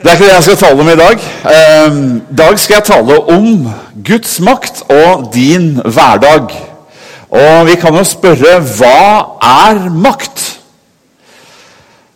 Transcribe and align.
Det 0.00 0.08
er 0.08 0.12
ikke 0.12 0.24
det 0.24 0.34
jeg 0.34 0.42
skal 0.42 0.56
tale 0.56 0.80
om 0.80 0.88
i 0.88 0.96
dag. 0.96 1.24
Ehm, 1.54 2.16
I 2.16 2.36
dag 2.36 2.58
skal 2.58 2.74
jeg 2.74 2.84
tale 2.84 3.18
om 3.20 3.72
Guds 4.06 4.40
makt 4.40 4.82
og 4.88 5.30
din 5.34 5.80
hverdag. 5.84 6.54
Og 7.30 7.66
vi 7.66 7.74
kan 7.74 7.94
jo 7.94 8.04
spørre 8.04 8.60
hva 8.78 9.02
er 9.44 9.90
makt? 9.92 10.46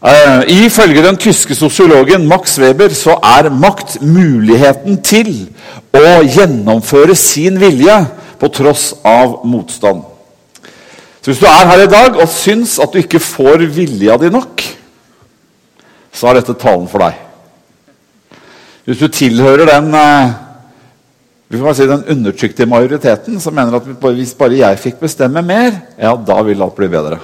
Uh, 0.04 0.42
Ifølge 0.48 1.02
den 1.04 1.16
tyske 1.16 1.54
sosiologen 1.54 2.26
Max 2.28 2.58
Weber 2.60 2.92
så 2.92 3.14
er 3.24 3.48
makt 3.48 4.02
muligheten 4.02 4.98
til 5.00 5.30
å 5.96 6.18
gjennomføre 6.20 7.16
sin 7.16 7.56
vilje 7.60 7.96
på 8.40 8.50
tross 8.52 8.90
av 9.04 9.38
motstand. 9.48 10.02
Så 11.22 11.30
Hvis 11.30 11.40
du 11.40 11.46
er 11.48 11.68
her 11.70 11.86
i 11.86 11.88
dag 11.88 12.16
og 12.20 12.28
syns 12.28 12.76
at 12.78 12.92
du 12.92 13.00
ikke 13.00 13.20
får 13.20 13.64
vilja 13.72 14.18
di 14.20 14.28
nok, 14.28 14.64
så 16.12 16.28
er 16.28 16.42
dette 16.42 16.60
talen 16.60 16.88
for 16.88 17.00
deg. 17.00 17.23
Hvis 18.84 19.00
du 19.00 19.06
tilhører 19.08 19.68
den, 19.68 19.94
får 21.56 21.76
si, 21.78 21.86
den 21.88 22.04
undertrykte 22.12 22.66
majoriteten 22.68 23.38
som 23.40 23.54
mener 23.56 23.78
at 23.78 23.86
hvis 23.86 24.34
bare 24.36 24.58
jeg 24.58 24.80
fikk 24.82 24.98
bestemme 25.00 25.40
mer, 25.44 25.78
ja, 25.96 26.12
da 26.16 26.42
vil 26.44 26.62
alt 26.62 26.76
bli 26.76 26.90
bedre. 26.92 27.20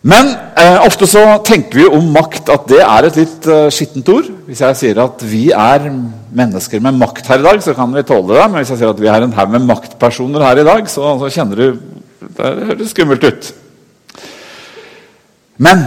Men 0.00 0.30
eh, 0.56 0.78
ofte 0.80 1.04
så 1.08 1.20
tenker 1.44 1.82
vi 1.82 1.86
om 1.92 2.06
makt 2.14 2.48
at 2.52 2.68
det 2.72 2.80
er 2.80 3.06
et 3.06 3.18
litt 3.20 3.48
eh, 3.52 3.66
skittent 3.72 4.08
ord. 4.08 4.30
Hvis 4.46 4.62
jeg 4.64 4.78
sier 4.78 5.00
at 5.02 5.24
vi 5.28 5.50
er 5.52 5.90
mennesker 6.36 6.80
med 6.80 6.96
makt 6.96 7.28
her 7.28 7.42
i 7.42 7.44
dag, 7.44 7.60
så 7.60 7.74
kan 7.76 7.92
vi 7.92 8.04
tåle 8.08 8.32
det. 8.32 8.46
Men 8.46 8.62
hvis 8.62 8.72
jeg 8.72 8.80
sier 8.80 8.94
at 8.94 9.02
vi 9.02 9.10
er 9.12 9.26
en 9.26 9.34
haug 9.36 9.52
med 9.52 9.66
maktpersoner 9.68 10.44
her 10.46 10.62
i 10.62 10.64
dag, 10.68 10.88
så, 10.88 11.16
så 11.20 11.32
kjenner 11.34 11.60
du 11.60 11.66
Det 12.20 12.48
høres 12.68 12.92
skummelt 12.92 13.24
ut. 13.24 13.46
Men 15.60 15.84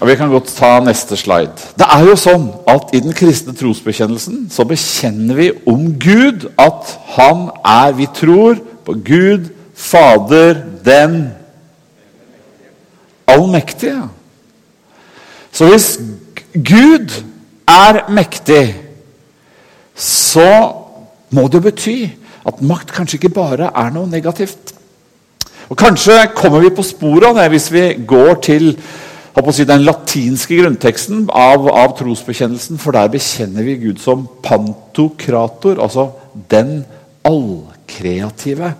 og 0.00 0.08
Vi 0.08 0.16
kan 0.16 0.28
godt 0.28 0.52
ta 0.52 0.80
neste 0.84 1.16
slide. 1.16 1.56
Det 1.78 1.86
er 1.88 2.04
jo 2.04 2.16
sånn 2.20 2.50
at 2.68 2.92
I 2.92 3.00
den 3.00 3.14
kristne 3.16 3.54
trosbekjennelsen 3.56 4.46
så 4.52 4.66
bekjenner 4.68 5.38
vi 5.38 5.50
om 5.66 5.88
Gud 6.00 6.48
at 6.60 6.92
han 7.16 7.48
er 7.64 7.96
Vi 7.96 8.08
tror 8.14 8.60
på 8.84 8.96
Gud, 9.04 9.48
Fader, 9.74 10.60
den 10.84 11.30
allmektige. 13.26 14.08
Så 15.52 15.66
hvis 15.68 15.98
Gud 16.52 17.12
er 17.68 18.04
mektig, 18.12 18.76
så 19.96 20.48
må 21.30 21.48
det 21.48 21.62
bety 21.64 21.98
at 22.46 22.62
makt 22.62 22.92
kanskje 22.94 23.18
ikke 23.18 23.34
bare 23.34 23.72
er 23.74 23.90
noe 23.90 24.08
negativt. 24.08 24.76
Og 25.66 25.76
Kanskje 25.76 26.28
kommer 26.36 26.62
vi 26.62 26.70
på 26.70 26.84
sporet 26.86 27.26
av 27.32 27.40
det 27.40 27.48
hvis 27.50 27.70
vi 27.74 27.86
går 28.06 28.36
til 28.44 28.68
si, 29.52 29.66
den 29.68 29.84
latinske 29.84 30.56
grunnteksten 30.62 31.26
av, 31.28 31.66
av, 31.68 31.92
trosbekjennelsen, 31.98 32.78
for 32.80 32.96
der 32.96 33.10
bekjenner 33.12 33.66
vi 33.66 33.76
Gud 33.82 34.00
som 34.00 34.24
pantokrator, 34.42 35.76
altså 35.82 36.10
den 36.50 36.86
allkreative. 37.26 38.72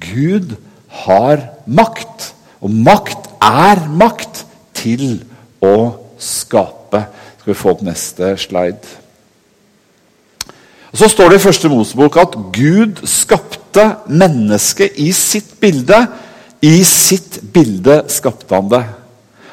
Gud 0.00 0.56
har 1.04 1.42
makt. 1.66 2.32
Og 2.64 2.72
makt 2.72 3.28
er 3.44 3.84
makt 4.00 4.44
til 4.74 5.20
å 5.60 5.92
skape. 6.18 7.04
Skal 7.38 7.52
vi 7.52 7.58
få 7.58 7.74
opp 7.74 7.84
neste 7.86 8.32
slide? 8.40 8.96
Så 10.96 11.10
står 11.12 11.30
det 11.30 11.38
i 11.38 11.44
første 11.44 11.68
Mosebok 11.68 12.16
at 12.16 12.36
Gud 12.54 13.04
skapte 13.06 13.84
mennesket 14.08 14.96
i 14.96 15.10
sitt 15.12 15.52
bilde. 15.60 16.00
I 16.64 16.80
sitt 16.82 17.42
bilde 17.52 18.00
skapte 18.10 18.56
han 18.56 18.72
det. 18.72 18.82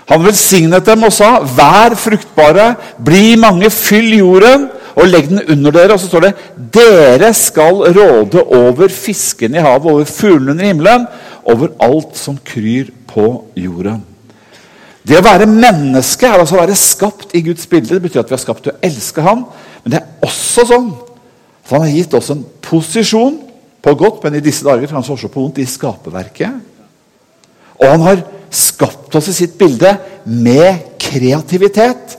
Han 0.10 0.26
velsignet 0.26 0.86
dem 0.86 1.04
og 1.04 1.14
sa, 1.14 1.40
'Vær 1.40 1.96
fruktbare, 1.98 2.76
bli 3.04 3.36
mange, 3.36 3.70
fyll 3.70 4.14
jorden' 4.20 4.70
og 4.96 5.08
legg 5.08 5.30
den 5.30 5.42
under 5.52 5.72
dere. 5.72 5.94
Og 5.94 6.00
så 6.00 6.08
står 6.08 6.28
det 6.28 6.34
dere 6.76 7.34
skal 7.34 7.84
råde 7.96 8.44
over 8.44 8.92
fiskene 8.92 9.60
i 9.60 9.66
havet, 9.66 9.92
over 9.92 10.10
fuglene 10.10 10.52
under 10.52 10.66
himmelen, 10.66 11.08
over 11.46 11.74
alt 11.80 12.18
som 12.18 12.38
kryr 12.38 12.92
på 13.08 13.46
jorden. 13.56 14.04
Det 15.06 15.20
å 15.20 15.26
være 15.26 15.46
menneske 15.46 16.26
er 16.26 16.40
altså 16.42 16.58
å 16.58 16.64
være 16.64 16.78
skapt 16.80 17.36
i 17.38 17.44
Guds 17.46 17.68
bilde. 17.70 17.94
Det 17.94 18.02
betyr 18.02 18.24
at 18.24 18.32
vi 18.32 18.38
er 18.38 18.42
skapt 18.42 18.64
til 18.66 18.74
å 18.74 18.80
elske 18.86 19.22
Ham. 19.22 19.44
Men 19.84 19.94
det 19.94 20.00
er 20.00 20.26
også 20.26 20.66
sånn 20.66 20.88
at 20.96 21.12
Han 21.74 21.82
har 21.82 21.94
gitt 21.94 22.14
oss 22.14 22.30
en 22.30 22.44
posisjon 22.62 23.40
på 23.82 23.94
godt, 23.98 24.20
men 24.24 24.36
i 24.38 24.42
disse 24.46 24.66
dager 24.66 24.90
kanskje 24.90 25.16
også 25.16 25.30
på 25.34 25.42
vondt, 25.42 25.58
i 25.62 25.66
skaperverket. 25.66 26.60
Og 27.82 27.86
han 27.90 28.04
har 28.06 28.22
skapt 28.56 29.16
oss 29.18 29.30
i 29.32 29.36
sitt 29.36 29.58
bilde 29.60 29.92
med 30.26 30.96
kreativitet 31.02 32.16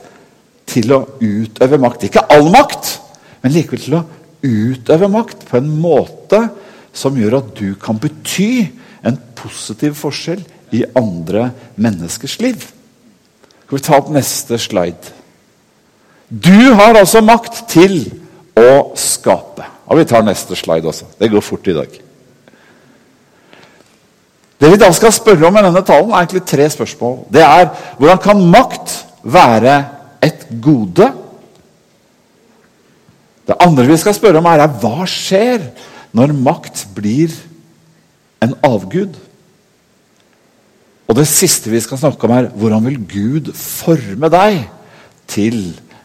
til 0.68 0.92
å 0.94 1.02
utøve 1.20 1.78
makt. 1.80 2.08
Ikke 2.08 2.26
all 2.32 2.50
makt, 2.52 2.92
men 3.42 3.54
likevel 3.54 3.82
til 3.82 3.98
å 3.98 4.04
utøve 4.46 5.08
makt 5.10 5.46
på 5.48 5.58
en 5.60 5.70
måte 5.80 6.42
som 6.96 7.16
gjør 7.18 7.40
at 7.40 7.52
du 7.58 7.74
kan 7.80 7.98
bety 8.00 8.66
en 9.06 9.18
positiv 9.38 9.96
forskjell 9.98 10.42
i 10.76 10.82
andre 10.98 11.50
menneskers 11.78 12.38
liv. 12.42 12.64
Skal 13.66 13.78
vi 13.78 13.84
ta 13.84 13.98
opp 13.98 14.10
neste 14.14 14.58
slide? 14.62 15.14
Du 16.28 16.72
har 16.78 16.98
altså 16.98 17.22
makt 17.22 17.64
til 17.70 18.00
å 18.58 18.96
skape. 18.98 19.66
Og 19.86 20.00
Vi 20.00 20.08
tar 20.10 20.24
neste 20.26 20.56
slide 20.58 20.88
også. 20.90 21.06
Det 21.18 21.30
går 21.30 21.44
fort 21.44 21.68
i 21.68 21.76
dag. 21.76 21.92
Det 24.56 24.70
vi 24.72 24.78
da 24.80 24.88
skal 24.96 25.12
spørre 25.12 25.48
om 25.48 25.58
i 25.58 25.64
denne 25.66 25.82
talen, 25.84 26.12
er 26.12 26.24
egentlig 26.24 26.46
tre 26.48 26.68
spørsmål. 26.72 27.18
Det 27.32 27.42
er 27.44 27.68
hvordan 27.98 28.22
kan 28.24 28.40
makt 28.52 28.94
være 29.22 29.76
et 30.24 30.46
gode? 30.62 31.10
Det 33.46 33.58
andre 33.62 33.86
vi 33.86 33.98
skal 34.00 34.16
spørre 34.16 34.40
om, 34.40 34.48
er, 34.48 34.64
er 34.64 34.78
hva 34.80 35.04
skjer 35.10 35.68
når 36.16 36.32
makt 36.34 36.86
blir 36.96 37.34
en 38.42 38.56
avgud? 38.64 39.18
Og 41.06 41.14
det 41.14 41.28
siste 41.30 41.70
vi 41.70 41.82
skal 41.84 42.00
snakke 42.00 42.26
om, 42.26 42.34
er 42.34 42.48
hvordan 42.56 42.88
vil 42.88 42.98
Gud 43.12 43.52
forme 43.54 44.30
deg 44.32 44.64
til 45.30 45.60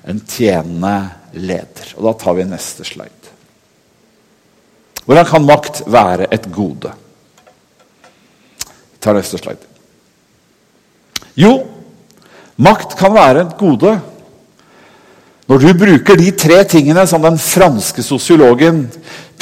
en 0.06 0.20
tjenende 0.28 0.98
leder? 1.34 1.96
Og 1.98 2.06
Da 2.10 2.18
tar 2.20 2.38
vi 2.38 2.46
neste 2.46 2.86
slide. 2.86 3.18
Hvordan 5.08 5.26
kan 5.26 5.48
makt 5.48 5.82
være 5.90 6.28
et 6.34 6.46
gode? 6.54 6.92
Tar 9.02 9.18
neste 9.18 9.40
slide. 9.42 9.68
Jo, 11.40 11.56
makt 12.62 12.96
kan 13.00 13.14
være 13.16 13.46
et 13.48 13.60
gode 13.60 13.98
når 15.52 15.60
du 15.60 15.72
bruker 15.76 16.16
de 16.16 16.30
tre 16.40 16.62
tingene 16.70 17.04
som 17.10 17.24
den 17.26 17.36
franske 17.42 18.04
sosiologen 18.06 18.86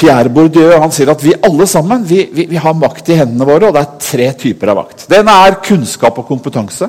Pierre 0.00 0.32
Bourdieu 0.32 0.72
han 0.80 0.90
sier 0.90 1.12
at 1.12 1.20
vi 1.22 1.36
alle 1.46 1.68
sammen 1.70 2.02
vi, 2.08 2.24
vi, 2.32 2.48
vi, 2.50 2.58
har 2.58 2.74
makt 2.74 3.12
i 3.12 3.18
hendene 3.20 3.46
våre, 3.46 3.68
og 3.68 3.76
det 3.76 3.82
er 3.84 4.00
tre 4.02 4.26
typer 4.40 4.72
av 4.72 4.80
makt. 4.80 5.04
Den 5.12 5.28
er 5.30 5.60
kunnskap 5.62 6.18
og 6.18 6.26
kompetanse. 6.26 6.88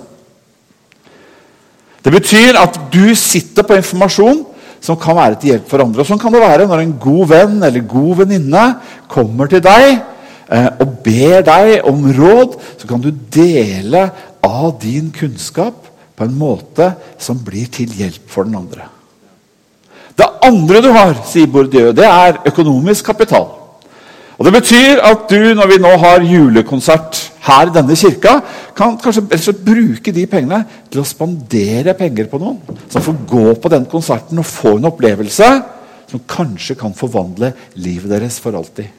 Det 2.01 2.13
betyr 2.15 2.57
at 2.57 2.79
du 2.89 3.11
sitter 3.19 3.67
på 3.67 3.77
informasjon 3.77 4.41
som 4.81 4.97
kan 4.97 5.19
være 5.19 5.37
til 5.37 5.51
hjelp 5.51 5.67
for 5.69 5.83
andre. 5.83 6.01
Og 6.01 6.09
Sånn 6.09 6.21
kan 6.21 6.33
det 6.33 6.41
være 6.41 6.65
når 6.65 6.81
en 6.81 6.97
god 7.03 7.27
venn 7.35 7.59
eller 7.67 7.85
god 7.91 8.23
venninne 8.23 8.63
kommer 9.11 9.51
til 9.51 9.61
deg 9.61 10.01
og 10.51 10.97
ber 11.05 11.45
deg 11.47 11.87
om 11.87 12.03
råd. 12.17 12.57
Så 12.77 12.89
kan 12.89 13.03
du 13.03 13.11
dele 13.11 14.09
av 14.43 14.73
din 14.81 15.11
kunnskap 15.15 15.87
på 16.15 16.27
en 16.27 16.35
måte 16.37 16.91
som 17.21 17.39
blir 17.41 17.69
til 17.71 17.93
hjelp 17.97 18.27
for 18.29 18.47
den 18.47 18.59
andre. 18.59 18.89
Det 20.17 20.27
andre 20.45 20.81
du 20.83 20.91
har, 20.93 21.15
sier 21.25 21.49
Bourdieu, 21.49 21.93
det 21.95 22.05
er 22.05 22.41
økonomisk 22.51 23.07
kapital. 23.09 23.47
Og 24.37 24.45
Det 24.45 24.53
betyr 24.55 25.01
at 25.05 25.27
du, 25.29 25.53
når 25.53 25.67
vi 25.69 25.77
nå 25.81 25.89
har 26.01 26.23
julekonsert 26.25 27.19
her 27.45 27.69
i 27.69 27.73
denne 27.75 27.97
kirka, 27.97 28.39
kan 28.75 28.95
kanskje 28.97 29.53
bruke 29.53 30.13
de 30.13 30.25
pengene 30.29 30.63
til 30.89 31.03
å 31.03 31.05
spandere 31.05 31.93
penger 31.97 32.29
på 32.29 32.39
noen. 32.41 32.57
Som 32.89 33.05
får 33.05 33.19
gå 33.29 33.53
på 33.61 33.69
den 33.69 33.85
konserten 33.85 34.41
og 34.41 34.49
få 34.49 34.79
en 34.79 34.89
opplevelse 34.89 35.51
som 36.09 36.25
kanskje 36.25 36.75
kan 36.79 36.97
forvandle 36.97 37.53
livet 37.77 38.09
deres 38.09 38.39
for 38.41 38.57
alltid. 38.57 38.89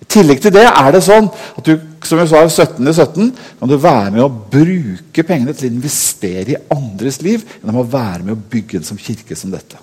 I 0.00 0.08
tillegg 0.08 0.40
til 0.42 0.54
det 0.54 0.66
er 0.66 0.90
det 0.94 1.02
sånn 1.04 1.28
at 1.28 1.66
du 1.66 1.74
som 2.06 2.20
jeg 2.20 2.30
sa, 2.30 2.40
17 2.48 2.88
i 2.88 2.94
17, 2.94 3.28
kan 3.60 3.68
du 3.68 3.76
være 3.76 4.14
med 4.14 4.22
å 4.24 4.30
bruke 4.32 5.24
pengene 5.26 5.52
til 5.56 5.68
å 5.68 5.74
investere 5.74 6.54
i 6.54 6.58
andres 6.72 7.20
liv 7.24 7.44
gjennom 7.58 7.82
å 7.82 7.88
være 7.92 8.24
med 8.24 8.34
å 8.34 8.42
bygge 8.54 8.80
en 8.80 8.86
som 8.88 9.00
kirke 9.00 9.36
som 9.36 9.52
dette. 9.52 9.78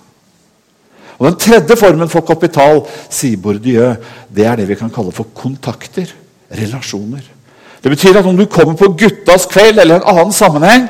Og 1.17 1.25
Den 1.25 1.37
tredje 1.41 1.77
formen 1.79 2.09
for 2.09 2.25
kapital 2.25 2.83
sier 3.09 3.39
Bourdieu, 3.41 3.95
det 4.29 4.45
er 4.45 4.59
det 4.59 4.67
vi 4.69 4.77
kan 4.77 4.91
kalle 4.93 5.13
for 5.15 5.29
kontakter. 5.33 6.09
Relasjoner. 6.47 7.23
Det 7.83 7.91
betyr 7.91 8.19
at 8.19 8.27
om 8.29 8.37
du 8.37 8.45
kommer 8.49 8.77
på 8.77 8.93
guttas 8.97 9.45
kveld 9.49 9.81
eller 9.81 9.99
en 9.99 10.09
annen 10.13 10.33
sammenheng, 10.33 10.85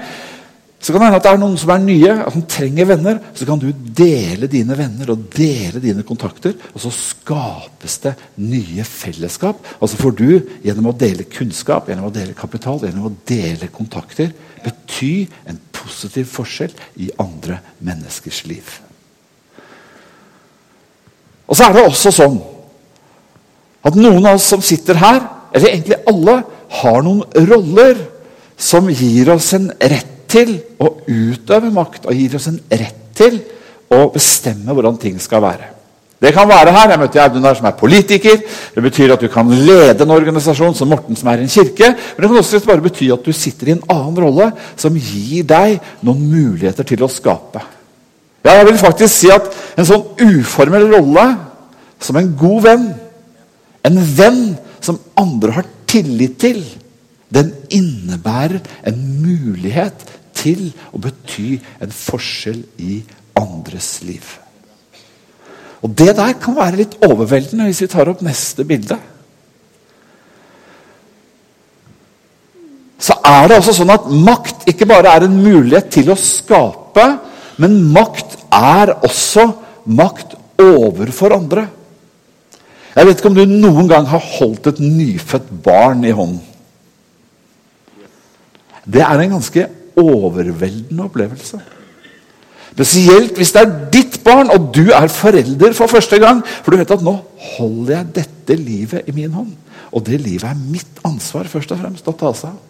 så 0.79 0.93
kan 0.93 1.01
det 1.01 1.07
hende 1.07 1.17
at 1.17 1.25
det 1.25 1.31
er 1.33 1.39
noen 1.41 1.55
som 1.57 1.71
er 1.73 1.79
nye, 1.81 2.11
som 2.29 2.43
trenger 2.45 2.85
venner. 2.91 3.17
Så 3.33 3.47
kan 3.49 3.59
du 3.59 3.71
dele 3.73 4.45
dine 4.51 4.75
venner 4.77 5.09
og 5.09 5.23
dele 5.33 5.81
dine 5.81 6.03
kontakter, 6.05 6.53
og 6.69 6.81
så 6.83 6.91
skapes 6.93 7.95
det 8.03 8.13
nye 8.45 8.85
fellesskap. 8.85 9.63
Og 9.81 9.89
så 9.89 9.97
får 9.97 10.13
du, 10.19 10.27
gjennom 10.63 10.91
å 10.91 10.97
dele 10.97 11.25
kunnskap, 11.33 11.89
gjennom 11.89 12.11
å 12.11 12.13
dele 12.13 12.37
kapital, 12.37 12.77
gjennom 12.85 13.09
å 13.09 13.15
dele 13.27 13.71
kontakter, 13.73 14.29
bety 14.61 15.25
en 15.49 15.57
positiv 15.73 16.29
forskjell 16.29 16.75
i 17.01 17.09
andre 17.25 17.57
menneskers 17.81 18.43
liv. 18.45 18.75
Og 21.47 21.57
så 21.57 21.65
er 21.65 21.73
det 21.73 21.87
også 21.87 22.13
sånn 22.13 22.37
at 23.87 23.97
noen 23.97 24.27
av 24.27 24.37
oss 24.37 24.45
som 24.51 24.61
sitter 24.61 24.99
her, 25.01 25.23
eller 25.55 25.73
egentlig 25.73 25.97
alle, 26.11 26.37
har 26.77 27.01
noen 27.01 27.47
roller 27.47 27.97
som 28.59 28.91
gir 28.91 29.31
oss 29.33 29.53
en 29.55 29.71
rett 29.79 30.13
til 30.29 30.57
å 30.79 30.91
utøve 31.07 31.71
makt, 31.73 32.05
og 32.07 32.15
gir 32.15 32.37
oss 32.37 32.49
en 32.51 32.59
rett 32.69 33.01
til 33.17 33.39
å 33.93 34.07
bestemme 34.13 34.75
hvordan 34.75 34.99
ting 35.01 35.17
skal 35.21 35.43
være. 35.45 35.73
Det 36.17 36.31
kan 36.33 36.49
være 36.49 36.73
her. 36.73 36.89
Jeg 36.89 36.99
møtte 36.99 37.21
Audun 37.21 37.45
her 37.45 37.57
som 37.59 37.67
er 37.69 37.77
politiker. 37.77 38.39
Det 38.73 38.83
betyr 38.83 39.13
at 39.13 39.21
du 39.21 39.27
kan 39.29 39.49
lede 39.49 40.01
en 40.01 40.13
organisasjon 40.15 40.73
som 40.77 40.89
Morten, 40.89 41.17
som 41.17 41.29
er 41.29 41.43
en 41.43 41.51
kirke. 41.51 41.91
Men 41.93 42.23
det 42.23 42.29
kan 42.31 42.39
også 42.41 42.61
bare 42.65 42.81
bety 42.81 43.11
at 43.13 43.25
du 43.25 43.33
sitter 43.37 43.69
i 43.69 43.75
en 43.75 43.83
annen 43.93 44.17
rolle 44.25 44.47
som 44.79 44.97
gir 44.97 45.45
deg 45.45 45.77
noen 46.01 46.23
muligheter 46.31 46.87
til 46.89 47.05
å 47.05 47.11
skape. 47.11 47.61
Ja, 48.47 48.55
jeg 48.57 48.69
vil 48.71 48.81
faktisk 48.81 49.13
si 49.13 49.29
at 49.33 49.45
en 49.77 49.85
sånn 49.85 50.07
uformel 50.23 50.87
rolle 50.95 51.27
som 52.01 52.17
en 52.17 52.33
god 52.39 52.65
venn, 52.65 52.89
en 53.85 54.01
venn 54.17 54.43
som 54.81 54.97
andre 55.19 55.59
har 55.59 55.69
tillit 55.89 56.37
til, 56.41 56.63
den 57.29 57.51
innebærer 57.73 58.61
en 58.87 58.99
mulighet 59.21 60.05
til 60.37 60.67
å 60.93 61.01
bety 61.01 61.57
en 61.83 61.93
forskjell 61.93 62.61
i 62.83 63.01
andres 63.37 63.97
liv. 64.05 64.25
Og 65.85 65.93
Det 65.93 66.15
der 66.17 66.33
kan 66.41 66.57
være 66.57 66.81
litt 66.81 66.97
overveldende 67.05 67.69
hvis 67.69 67.83
vi 67.85 67.91
tar 67.91 68.09
opp 68.09 68.23
neste 68.25 68.65
bilde. 68.67 68.97
Så 72.97 73.13
er 73.21 73.45
det 73.47 73.59
også 73.59 73.75
sånn 73.77 73.93
at 73.93 74.07
makt 74.09 74.65
ikke 74.71 74.87
bare 74.89 75.13
er 75.13 75.27
en 75.27 75.37
mulighet 75.37 75.91
til 75.93 76.09
å 76.09 76.17
skape, 76.17 77.05
men 77.61 77.77
makt 77.93 78.39
er 78.53 78.95
også 79.05 79.45
makt 79.85 80.33
overfor 80.61 81.35
andre. 81.37 81.67
Jeg 82.97 83.05
vet 83.05 83.19
ikke 83.19 83.29
om 83.29 83.37
du 83.37 83.43
noen 83.45 83.89
gang 83.89 84.07
har 84.09 84.23
holdt 84.39 84.71
et 84.71 84.79
nyfødt 84.81 85.51
barn 85.63 86.01
i 86.01 86.13
hånden. 86.17 86.41
Det 88.87 89.03
er 89.03 89.21
en 89.21 89.35
ganske 89.35 89.67
overveldende 89.97 91.03
opplevelse. 91.07 91.59
Spesielt 92.77 93.37
hvis 93.39 93.51
det 93.55 93.61
er 93.63 93.75
ditt 93.93 94.19
barn, 94.25 94.51
og 94.53 94.69
du 94.75 94.91
er 94.93 95.09
forelder 95.09 95.73
for 95.73 95.89
første 95.89 96.19
gang. 96.21 96.43
For 96.61 96.71
du 96.71 96.77
vet 96.77 96.93
at 96.93 97.01
nå 97.05 97.15
holder 97.57 97.95
jeg 97.95 98.13
dette 98.21 98.57
livet 98.59 99.09
i 99.09 99.15
min 99.15 99.33
hånd. 99.33 99.55
Og 99.91 100.05
det 100.05 100.19
livet 100.21 100.45
er 100.45 100.59
mitt 100.59 101.01
ansvar 101.07 101.49
først 101.49 101.73
og 101.73 101.81
fremst 101.81 102.09
å 102.09 102.15
ta 102.17 102.33
seg 102.37 102.53
av. 102.53 102.63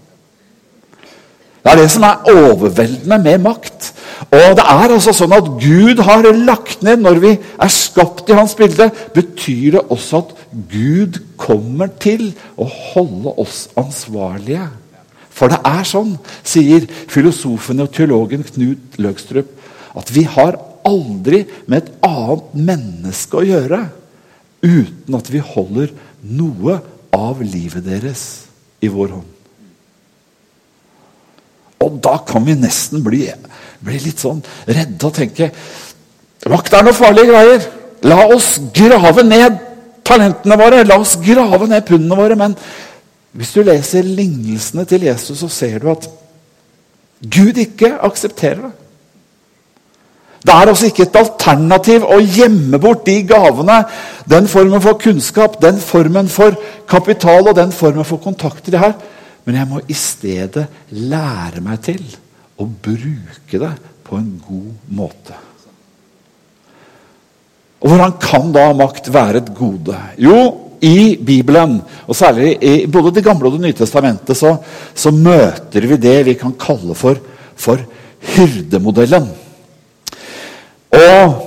Det 1.68 1.74
er 1.74 1.80
det 1.82 1.90
som 1.92 2.06
er 2.08 2.30
overveldende 2.32 3.18
med 3.20 3.42
makt. 3.44 3.90
Og 4.32 4.54
det 4.56 4.64
er 4.64 4.94
altså 4.96 5.12
sånn 5.12 5.36
at 5.36 5.50
Gud 5.60 6.00
har 6.08 6.26
lagt 6.34 6.82
ned 6.86 7.04
Når 7.04 7.20
vi 7.22 7.34
er 7.36 7.72
skapt 7.74 8.30
i 8.32 8.38
hans 8.38 8.56
bilde, 8.56 8.88
betyr 9.14 9.76
det 9.76 9.84
også 9.92 10.22
at 10.24 10.32
Gud 10.72 11.20
kommer 11.36 11.92
til 12.00 12.30
å 12.56 12.70
holde 12.94 13.36
oss 13.44 13.66
ansvarlige. 13.76 14.70
For 15.38 15.54
det 15.54 15.60
er 15.70 15.86
sånn, 15.86 16.16
sier 16.42 16.88
filosofen 17.12 17.84
og 17.84 17.92
teologen 17.94 18.46
Knut 18.48 18.98
Løgstrup, 19.02 19.52
at 19.98 20.12
vi 20.14 20.26
har 20.30 20.58
aldri 20.88 21.44
med 21.68 21.84
et 21.84 22.06
annet 22.08 22.54
menneske 22.70 23.40
å 23.40 23.46
gjøre 23.46 23.82
uten 24.64 25.18
at 25.18 25.30
vi 25.30 25.42
holder 25.44 25.92
noe 26.26 26.80
av 27.14 27.42
livet 27.44 27.86
deres 27.86 28.24
i 28.82 28.90
vår 28.92 29.18
hånd. 29.18 29.34
Og 31.86 32.00
da 32.04 32.18
kan 32.26 32.46
vi 32.46 32.56
nesten 32.58 33.04
bli, 33.06 33.28
bli 33.86 34.00
litt 34.02 34.24
sånn 34.24 34.42
redde 34.66 35.06
og 35.06 35.14
tenke 35.16 35.52
Makt 36.48 36.76
er 36.78 36.86
noe 36.86 36.96
farlige 36.96 37.28
greier. 37.28 37.64
La 38.08 38.22
oss 38.32 38.54
grave 38.72 39.24
ned 39.26 39.58
talentene 40.08 40.56
våre. 40.56 40.84
La 40.88 40.96
oss 41.02 41.18
grave 41.20 41.68
ned 41.68 41.84
pundene 41.84 42.16
våre. 42.16 42.38
Men 42.40 42.54
hvis 43.36 43.54
du 43.54 43.62
leser 43.66 44.08
lignelsene 44.08 44.86
til 44.88 45.08
Jesus, 45.10 45.40
så 45.40 45.50
ser 45.52 45.80
du 45.84 45.92
at 45.92 46.08
Gud 47.22 47.58
ikke 47.58 47.96
aksepterer 48.06 48.68
det. 48.68 48.76
Det 50.48 50.54
er 50.54 50.70
altså 50.70 50.88
ikke 50.88 51.04
et 51.04 51.18
alternativ 51.18 52.06
å 52.08 52.20
gjemme 52.22 52.80
bort 52.80 53.02
de 53.08 53.18
gavene, 53.28 53.82
den 54.30 54.46
formen 54.48 54.84
for 54.84 55.00
kunnskap, 55.02 55.58
den 55.60 55.80
formen 55.82 56.30
for 56.32 56.56
kapital 56.88 57.50
og 57.50 57.58
den 57.58 57.74
formen 57.76 58.08
for 58.08 58.22
kontakter 58.24 58.78
jeg 58.78 58.84
har. 58.86 58.96
Men 59.44 59.58
jeg 59.60 59.68
må 59.68 59.82
i 59.90 59.98
stedet 59.98 60.68
lære 60.92 61.64
meg 61.66 61.82
til 61.84 62.04
å 62.60 62.68
bruke 62.68 63.60
det 63.60 63.74
på 64.08 64.20
en 64.20 64.32
god 64.46 64.96
måte. 65.00 65.36
Og 67.82 67.92
Hvordan 67.92 68.16
kan 68.22 68.54
da 68.56 68.70
makt 68.74 69.12
være 69.14 69.42
et 69.44 69.52
gode? 69.58 69.98
Jo, 70.22 70.38
i 70.82 71.18
Bibelen, 71.18 71.80
og 72.08 72.16
særlig 72.16 72.58
i 72.62 72.86
både 72.86 73.16
Det 73.16 73.24
gamle 73.26 73.48
og 73.48 73.58
Det 73.58 73.62
nye 73.62 73.78
testamentet, 73.78 74.38
så, 74.38 74.56
så 74.94 75.12
møter 75.12 75.88
vi 75.88 75.98
det 75.98 76.26
vi 76.26 76.34
kan 76.40 76.54
kalle 76.60 76.96
for, 76.96 77.20
for 77.56 77.82
hyrdemodellen. 78.36 79.28
Og 80.98 81.44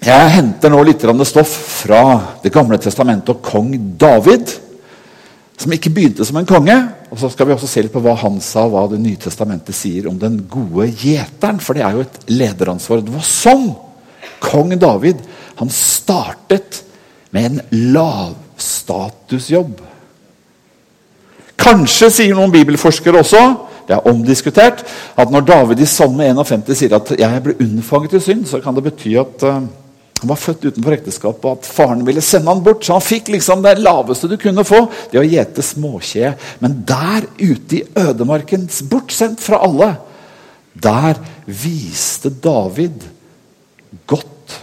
jeg 0.00 0.32
henter 0.32 0.72
nå 0.72 0.80
litt 0.84 1.04
stoff 1.28 1.52
fra 1.84 2.02
Det 2.42 2.52
gamle 2.52 2.78
testamentet 2.78 3.34
og 3.34 3.42
kong 3.42 3.74
David. 4.00 4.48
Som 5.60 5.72
ikke 5.76 5.92
begynte 5.92 6.24
som 6.24 6.38
en 6.40 6.48
konge. 6.48 6.76
Og 7.10 7.18
så 7.20 7.28
skal 7.28 7.46
vi 7.46 7.52
også 7.52 7.68
se 7.68 7.82
litt 7.84 7.92
på 7.92 8.00
hva 8.00 8.14
han 8.16 8.40
sa, 8.40 8.64
og 8.64 8.72
hva 8.72 8.86
Det 8.88 9.00
nye 9.02 9.20
testamentet 9.20 9.76
sier 9.76 10.08
om 10.08 10.16
den 10.18 10.46
gode 10.48 10.88
gjeteren. 10.88 11.60
For 11.60 11.76
det 11.76 11.84
er 11.84 11.98
jo 11.98 12.06
et 12.06 12.18
lederansvar. 12.32 13.04
Det 13.04 13.12
var 13.12 13.28
sånn 13.28 13.68
kong 14.40 14.72
David 14.80 15.20
han 15.60 15.68
startet 15.68 16.80
med 17.30 17.44
en 17.50 17.60
lavstatusjobb. 17.94 19.80
Kanskje, 21.60 22.10
sier 22.10 22.34
noen 22.36 22.52
bibelforskere 22.54 23.20
også, 23.20 23.42
det 23.88 23.96
er 23.96 24.06
omdiskutert 24.06 24.84
at 25.18 25.32
når 25.32 25.46
David 25.48 25.82
i 25.82 25.88
Salme 25.88 26.28
51 26.30 26.74
sier 26.78 26.94
at 26.96 27.10
'jeg 27.18 27.42
ble 27.42 27.58
unnfanget 27.60 28.14
i 28.14 28.20
synd', 28.20 28.46
så 28.46 28.60
kan 28.62 28.74
det 28.74 28.84
bety 28.84 29.16
at 29.18 29.42
uh, 29.42 29.62
han 30.20 30.28
var 30.28 30.36
født 30.36 30.64
utenfor 30.64 30.92
ekteskap, 30.92 31.44
og 31.44 31.58
at 31.58 31.66
faren 31.66 32.06
ville 32.06 32.20
sende 32.20 32.52
han 32.52 32.62
bort. 32.62 32.84
Så 32.84 32.92
han 32.92 33.00
fikk 33.00 33.28
liksom 33.28 33.62
det 33.64 33.78
laveste 33.80 34.28
du 34.28 34.36
kunne 34.36 34.64
få, 34.68 34.82
det 35.12 35.18
å 35.18 35.24
gjete 35.24 35.62
småkje. 35.64 36.34
Men 36.60 36.84
der 36.84 37.24
ute 37.40 37.78
i 37.78 37.84
ødemarken, 37.96 38.68
bortsendt 38.90 39.40
fra 39.40 39.62
alle, 39.64 39.96
der 40.74 41.16
viste 41.46 42.28
David 42.28 43.00
godt, 44.06 44.60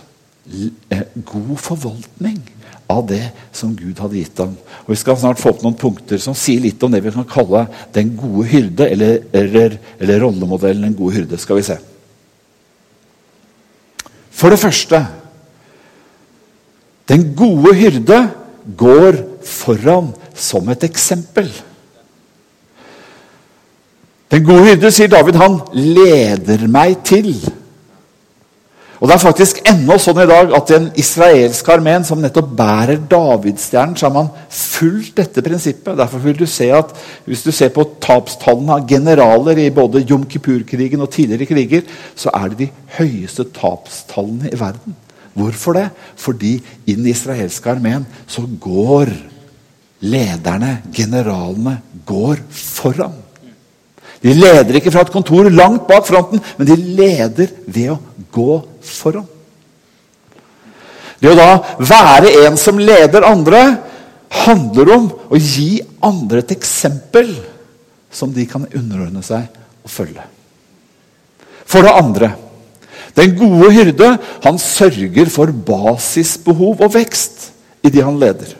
eh, 0.93 1.09
god 1.25 1.57
forvaltning 1.57 2.56
av 2.87 3.03
det 3.07 3.23
som 3.55 3.75
Gud 3.75 3.99
hadde 3.99 4.17
gitt 4.17 4.39
ham. 4.39 4.55
Og 4.85 4.93
Vi 4.93 4.99
skal 4.99 5.19
snart 5.19 5.41
få 5.41 5.51
opp 5.51 5.61
noen 5.63 5.77
punkter 5.77 6.19
som 6.23 6.35
sier 6.37 6.63
litt 6.63 6.81
om 6.83 6.91
det 6.91 7.03
vi 7.03 7.11
kan 7.11 7.27
kalle 7.27 7.65
den 7.95 8.13
gode 8.17 8.47
hyrde, 8.47 8.87
eller, 8.87 9.21
eller, 9.35 9.77
eller 9.99 10.21
rollemodellen 10.23 10.87
den 10.87 10.97
gode 10.97 11.19
hyrde. 11.19 11.37
skal 11.37 11.59
vi 11.59 11.67
se. 11.67 11.77
For 14.31 14.53
det 14.53 14.61
første 14.61 15.05
Den 17.07 17.33
gode 17.39 17.71
hyrde 17.71 18.17
går 18.75 19.15
foran 19.47 20.09
som 20.35 20.67
et 20.69 20.81
eksempel. 20.83 21.47
Den 24.27 24.43
gode 24.43 24.65
hyrde, 24.65 24.91
sier 24.91 25.07
David, 25.07 25.39
han 25.39 25.61
leder 25.71 26.65
meg 26.67 26.97
til 27.07 27.31
og 28.97 29.07
Det 29.07 29.13
er 29.13 29.21
faktisk 29.21 29.59
ennå 29.69 29.95
sånn 30.01 30.23
i 30.23 30.27
dag 30.29 30.53
at 30.57 30.71
den 30.71 30.87
israelske 30.97 31.69
armeen 31.69 32.05
som 32.07 32.21
nettopp 32.21 32.49
bærer 32.57 33.03
davidsstjernen, 33.09 33.93
så 33.93 34.07
har 34.07 34.15
man 34.15 34.31
fulgt 34.49 35.19
dette 35.19 35.43
prinsippet. 35.45 35.99
Derfor 35.99 36.23
vil 36.23 36.37
du 36.39 36.47
se 36.49 36.71
at 36.73 36.95
Hvis 37.25 37.43
du 37.43 37.51
ser 37.51 37.69
på 37.69 37.85
tapstallene 38.01 38.73
av 38.73 38.87
generaler 38.89 39.59
i 39.61 39.69
både 39.69 40.01
Jom 40.01 40.25
Kippur-krigen 40.25 41.01
og 41.01 41.11
tidligere 41.11 41.45
kriger, 41.45 41.83
så 42.15 42.31
er 42.33 42.49
det 42.49 42.57
de 42.57 42.69
høyeste 42.97 43.45
tapstallene 43.53 44.49
i 44.49 44.59
verden. 44.59 44.95
Hvorfor 45.37 45.73
det? 45.77 45.89
Fordi 46.15 46.55
i 46.85 46.95
den 46.95 47.05
israelske 47.05 47.69
armeen 47.69 48.07
så 48.25 48.47
går 48.47 49.11
lederne, 50.01 50.81
generalene, 50.93 51.77
går 52.05 52.41
foran. 52.49 53.13
De 54.23 54.33
leder 54.33 54.79
ikke 54.79 54.91
fra 54.91 55.03
et 55.05 55.13
kontor 55.13 55.49
langt 55.53 55.85
bak 55.89 56.07
fronten, 56.07 56.41
men 56.57 56.67
de 56.67 56.75
leder 56.75 57.53
ved 57.67 57.93
å 57.93 57.99
gå 58.33 58.53
foran. 58.57 58.76
Det 61.17 61.31
å 61.31 61.37
da 61.37 61.51
være 61.81 62.33
en 62.45 62.57
som 62.59 62.79
leder 62.79 63.25
andre, 63.25 63.61
handler 64.45 64.91
om 64.93 65.05
å 65.31 65.39
gi 65.39 65.79
andre 66.03 66.43
et 66.43 66.51
eksempel 66.57 67.31
som 68.13 68.33
de 68.35 68.43
kan 68.49 68.67
underordne 68.75 69.23
seg 69.25 69.47
og 69.83 69.91
følge. 69.91 70.25
For 71.67 71.83
det 71.83 71.95
andre 71.95 72.33
den 73.17 73.33
gode 73.33 73.71
hyrde 73.73 74.11
han 74.43 74.59
sørger 74.61 75.29
for 75.33 75.49
basisbehov 75.49 76.83
og 76.85 76.93
vekst 76.93 77.49
i 77.85 77.89
de 77.89 78.03
han 78.05 78.19
leder. 78.21 78.51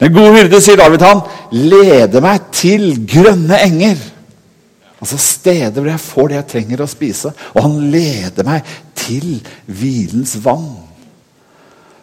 Den 0.00 0.12
gode 0.14 0.32
hyrde, 0.38 0.60
sier 0.64 0.80
David, 0.80 1.04
han 1.04 1.20
leder 1.52 2.24
meg 2.24 2.48
til 2.54 2.94
grønne 3.08 3.60
enger. 3.66 4.00
Altså 5.04 5.18
steder 5.20 5.82
hvor 5.82 5.90
jeg 5.90 6.00
får 6.00 6.30
det 6.30 6.36
jeg 6.38 6.50
trenger 6.54 6.80
å 6.80 6.88
spise. 6.88 7.34
Og 7.52 7.66
han 7.66 7.76
leder 7.92 8.46
meg 8.48 8.74
til 8.96 9.36
hvilens 9.68 10.38
vann. 10.40 10.70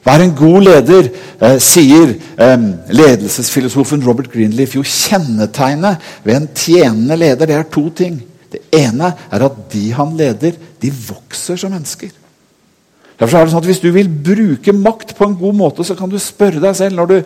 Vær 0.05 0.21
en 0.21 0.33
god 0.37 0.65
leder, 0.65 1.09
eh, 1.41 1.57
sier 1.61 2.13
eh, 2.13 2.67
ledelsesfilosofen 2.93 4.01
Robert 4.05 4.29
Greenleaf. 4.33 4.75
Jo, 4.77 4.85
kjennetegnet 4.85 6.01
ved 6.25 6.37
en 6.37 6.47
tjenende 6.57 7.17
leder 7.17 7.49
det 7.49 7.57
er 7.57 7.69
to 7.73 7.87
ting. 7.97 8.19
Det 8.51 8.63
ene 8.75 9.13
er 9.31 9.45
at 9.45 9.59
de 9.73 9.83
han 9.95 10.13
leder, 10.17 10.57
de 10.81 10.91
vokser 11.07 11.57
som 11.57 11.73
mennesker. 11.73 12.11
Derfor 13.17 13.37
er 13.37 13.45
det 13.45 13.53
sånn 13.53 13.61
at 13.61 13.69
Hvis 13.69 13.81
du 13.81 13.91
vil 13.93 14.09
bruke 14.09 14.73
makt 14.77 15.15
på 15.17 15.25
en 15.25 15.37
god 15.37 15.57
måte, 15.57 15.85
så 15.85 15.97
kan 15.97 16.09
du 16.09 16.17
spørre 16.21 16.61
deg 16.61 16.77
selv 16.77 16.97
når 16.97 17.11
du 17.11 17.17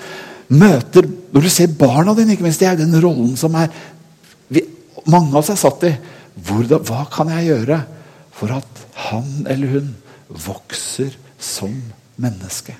møter, 0.55 1.07
når 1.33 1.47
du 1.47 1.49
ser 1.49 1.71
barna 1.79 2.13
dine 2.15 2.35
ikke 2.35 2.43
minst, 2.43 2.59
Det 2.59 2.67
er 2.67 2.79
den 2.79 2.95
rollen 3.01 3.35
som 3.39 3.55
er, 3.55 3.71
mange 5.09 5.33
av 5.33 5.41
oss 5.41 5.51
er 5.53 5.59
satt 5.59 5.85
i. 5.87 5.93
Hvordan, 6.35 6.83
hva 6.87 7.05
kan 7.11 7.31
jeg 7.31 7.49
gjøre 7.51 7.79
for 8.35 8.55
at 8.57 8.81
han 9.09 9.45
eller 9.49 9.77
hun 9.77 9.93
vokser 10.45 11.15
som 11.39 11.73
menneske? 12.21 12.75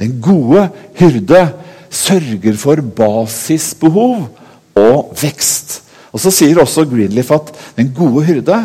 Den 0.00 0.18
gode 0.22 0.66
hyrde 0.98 1.44
sørger 1.94 2.58
for 2.58 2.82
basisbehov 2.82 4.26
og 4.74 5.14
vekst. 5.20 5.80
Og 6.14 6.22
Så 6.22 6.30
sier 6.34 6.58
også 6.62 6.86
Greenleaf 6.86 7.30
at 7.34 7.52
den 7.76 7.92
gode 7.94 8.24
hyrde, 8.26 8.58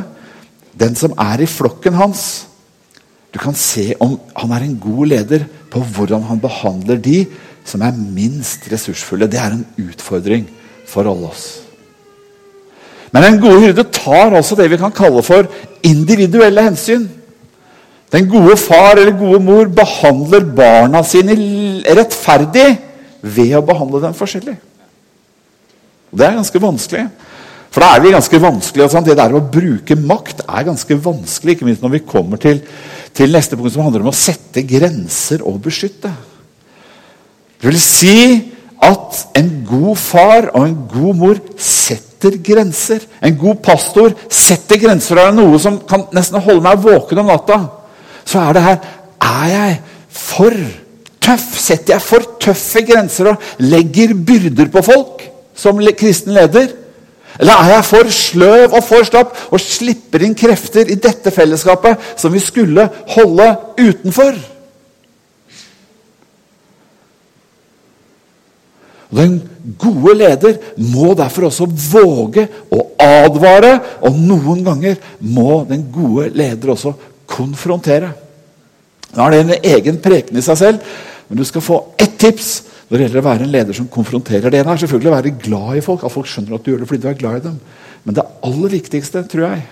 den 0.80 0.96
som 0.96 1.14
er 1.18 1.42
i 1.42 1.50
flokken 1.50 1.98
hans, 1.98 2.46
du 3.30 3.38
kan 3.38 3.54
se 3.54 3.94
om 4.02 4.18
han 4.36 4.52
er 4.56 4.66
en 4.66 4.78
god 4.82 5.06
leder 5.12 5.46
på 5.70 5.82
hvordan 5.94 6.24
han 6.26 6.42
behandler 6.42 6.98
de 6.98 7.28
som 7.66 7.84
er 7.86 7.94
minst 7.94 8.66
ressursfulle. 8.72 9.30
Det 9.30 9.38
er 9.38 9.54
en 9.54 9.66
utfordring 9.78 10.48
for 10.90 11.06
alle 11.06 11.30
oss. 11.30 11.69
Men 13.14 13.26
en 13.26 13.40
gode 13.42 13.64
hyrde 13.64 13.86
tar 13.94 14.36
også 14.38 14.58
det 14.60 14.70
vi 14.72 14.78
kan 14.82 14.94
kalle 14.94 15.24
for 15.26 15.48
individuelle 15.86 16.68
hensyn. 16.68 17.08
Den 18.14 18.30
gode 18.30 18.56
far 18.58 18.98
eller 18.98 19.14
gode 19.18 19.40
mor 19.46 19.70
behandler 19.74 20.46
barna 20.58 21.02
sine 21.06 21.36
rettferdig 21.86 22.72
ved 23.22 23.56
å 23.58 23.66
behandle 23.66 24.02
dem 24.02 24.16
forskjellig. 24.18 24.56
Og 26.10 26.18
Det 26.18 26.26
er 26.26 26.38
ganske 26.40 26.62
vanskelig. 26.62 27.08
For 27.70 27.86
da 27.86 27.92
er 27.94 28.02
vi 28.02 28.14
ganske 28.16 28.42
vanskelig, 28.42 28.88
Sånn. 28.90 29.06
Det 29.06 29.18
der 29.18 29.36
å 29.38 29.44
bruke 29.46 29.94
makt 29.94 30.42
er 30.48 30.66
ganske 30.66 30.96
vanskelig, 31.06 31.56
ikke 31.56 31.68
minst 31.68 31.84
når 31.86 32.00
vi 32.00 32.06
kommer 32.06 32.42
til, 32.42 32.64
til 33.14 33.34
neste 33.34 33.58
punkt, 33.58 33.76
som 33.76 33.86
handler 33.86 34.02
om 34.02 34.10
å 34.10 34.18
sette 34.18 34.66
grenser 34.66 35.46
og 35.46 35.62
beskytte. 35.68 36.10
Det 37.60 37.70
vil 37.70 37.82
si 37.82 38.18
at 38.82 39.22
en 39.38 39.52
god 39.70 40.02
far 40.02 40.50
og 40.56 40.66
en 40.66 40.78
god 40.90 41.20
mor 41.20 41.42
setter 41.62 42.09
grenser. 42.44 43.00
En 43.22 43.38
god 43.38 43.62
pastor 43.64 44.14
setter 44.30 44.78
grenser. 44.78 45.16
Det 45.16 45.26
er 45.26 45.38
noe 45.38 45.60
som 45.60 45.80
kan 45.88 46.08
nesten 46.16 46.42
holde 46.42 46.62
meg 46.66 46.84
våken 46.84 47.24
om 47.24 47.32
natta. 47.32 47.60
Så 48.26 48.40
er 48.40 48.54
det 48.54 48.64
her 48.64 48.78
Er 49.22 49.48
jeg 49.52 49.80
for 50.10 50.56
tøff? 51.22 51.48
Setter 51.60 51.94
jeg 51.94 52.02
for 52.02 52.28
tøffe 52.40 52.82
grenser 52.88 53.34
og 53.34 53.50
legger 53.60 54.14
byrder 54.14 54.70
på 54.72 54.82
folk 54.82 55.26
som 55.56 55.80
kristen 55.98 56.34
leder? 56.34 56.70
Eller 57.40 57.54
er 57.54 57.74
jeg 57.76 57.86
for 57.86 58.12
sløv 58.12 58.74
og 58.74 58.84
for 58.84 59.04
slapp 59.08 59.36
og 59.52 59.60
slipper 59.64 60.24
inn 60.26 60.36
krefter 60.36 60.90
i 60.92 60.96
dette 61.00 61.32
fellesskapet 61.32 62.16
som 62.20 62.34
vi 62.34 62.40
skulle 62.44 62.90
holde 63.16 63.56
utenfor? 63.80 64.40
Den 69.10 69.40
gode 69.82 70.14
leder 70.20 70.58
må 70.94 71.16
derfor 71.18 71.48
også 71.48 71.66
våge 71.66 72.46
å 72.70 72.84
advare, 73.02 73.72
og 74.06 74.18
noen 74.22 74.62
ganger 74.66 75.00
må 75.26 75.64
den 75.70 75.88
gode 75.94 76.30
leder 76.38 76.76
også 76.76 76.94
konfrontere. 77.30 78.12
Nå 79.16 79.26
er 79.26 79.34
det 79.34 79.40
en 79.42 79.72
egen 79.74 79.98
preken 80.04 80.38
i 80.38 80.46
seg 80.46 80.60
selv, 80.60 80.92
men 81.30 81.42
du 81.42 81.46
skal 81.46 81.66
få 81.66 81.80
ett 81.98 82.20
tips 82.22 82.52
når 82.90 82.96
det 82.96 83.04
gjelder 83.06 83.22
å 83.22 83.26
være 83.26 83.46
en 83.46 83.54
leder 83.54 83.78
som 83.78 83.90
konfronterer. 83.90 84.50
Det 84.50 84.62
ene 84.62 84.74
er 84.74 84.82
selvfølgelig 84.84 85.12
å 85.12 85.18
være 85.18 85.34
glad 85.42 85.78
i 85.78 85.84
folk, 85.86 86.06
at 86.06 86.14
folk 86.14 86.30
skjønner 86.30 86.58
at 86.58 86.66
du 86.66 86.72
gjør 86.72 86.84
det 86.84 86.90
fordi 86.90 87.04
du 87.04 87.10
er 87.10 87.20
glad 87.20 87.38
i 87.40 87.46
dem. 87.50 87.60
Men 88.06 88.18
det 88.18 88.30
aller 88.46 88.74
viktigste, 88.78 89.26
tror 89.30 89.46
jeg, 89.48 89.66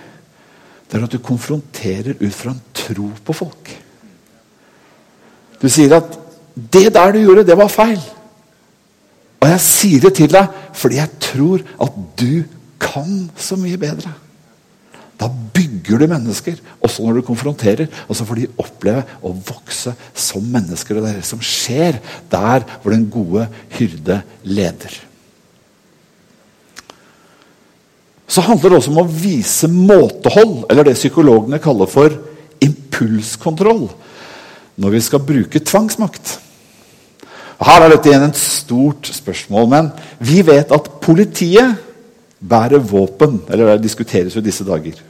det 0.88 0.98
er 0.98 1.06
at 1.06 1.14
du 1.14 1.22
konfronterer 1.22 2.18
ut 2.18 2.34
fra 2.34 2.54
en 2.54 2.62
tro 2.74 3.08
på 3.26 3.34
folk. 3.36 3.72
Du 5.58 5.66
sier 5.68 5.94
at 5.96 6.18
'det 6.54 6.94
der 6.94 7.12
du 7.12 7.18
gjorde, 7.18 7.46
det 7.46 7.58
var 7.58 7.68
feil'. 7.70 8.17
Og 9.38 9.50
jeg 9.52 9.60
sier 9.62 10.02
det 10.02 10.14
til 10.18 10.30
deg 10.32 10.54
fordi 10.76 10.98
jeg 10.98 11.20
tror 11.22 11.62
at 11.84 11.98
du 12.18 12.42
kan 12.82 13.28
så 13.38 13.58
mye 13.58 13.78
bedre. 13.80 14.12
Da 15.18 15.26
bygger 15.28 15.98
du 15.98 16.06
mennesker, 16.10 16.60
også 16.84 17.02
når 17.02 17.18
du 17.18 17.26
konfronterer. 17.26 17.88
Og 18.06 18.14
så 18.14 18.26
får 18.26 18.38
de 18.38 18.50
oppleve 18.62 19.02
å 19.26 19.32
vokse 19.34 19.94
som 20.14 20.44
mennesker. 20.46 20.98
Og 20.98 21.04
det 21.04 21.10
er 21.10 21.20
det 21.20 21.26
som 21.26 21.42
skjer 21.42 21.98
der 22.30 22.66
hvor 22.78 22.94
den 22.94 23.08
gode 23.10 23.48
hyrde 23.74 24.20
leder. 24.46 24.94
Så 28.28 28.44
handler 28.44 28.70
det 28.70 28.78
også 28.78 28.92
om 28.92 29.00
å 29.02 29.08
vise 29.08 29.70
måtehold, 29.72 30.68
eller 30.68 30.84
det 30.86 30.98
psykologene 30.98 31.58
kaller 31.64 31.88
for 31.90 32.12
impulskontroll, 32.62 33.86
når 34.78 34.94
vi 34.94 35.00
skal 35.02 35.24
bruke 35.24 35.62
tvangsmakt. 35.64 36.36
Her 37.58 37.84
er 37.84 37.90
dette 37.90 38.10
igjen 38.10 38.28
et 38.28 38.38
stort 38.38 39.08
spørsmål, 39.10 39.68
men 39.70 39.90
vi 40.22 40.42
vet 40.46 40.70
at 40.74 40.90
politiet 41.02 41.74
bærer 42.38 42.78
våpen. 42.78 43.40
Eller 43.50 43.74
det 43.74 43.88
diskuteres 43.88 44.36
jo 44.36 44.44
disse 44.44 44.66
dager. 44.66 45.00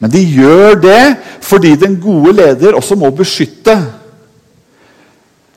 Men 0.00 0.12
de 0.12 0.20
gjør 0.24 0.76
det 0.80 1.00
fordi 1.44 1.74
den 1.76 1.96
gode 2.00 2.32
leder 2.36 2.76
også 2.76 2.96
må 2.96 3.10
beskytte. 3.10 3.76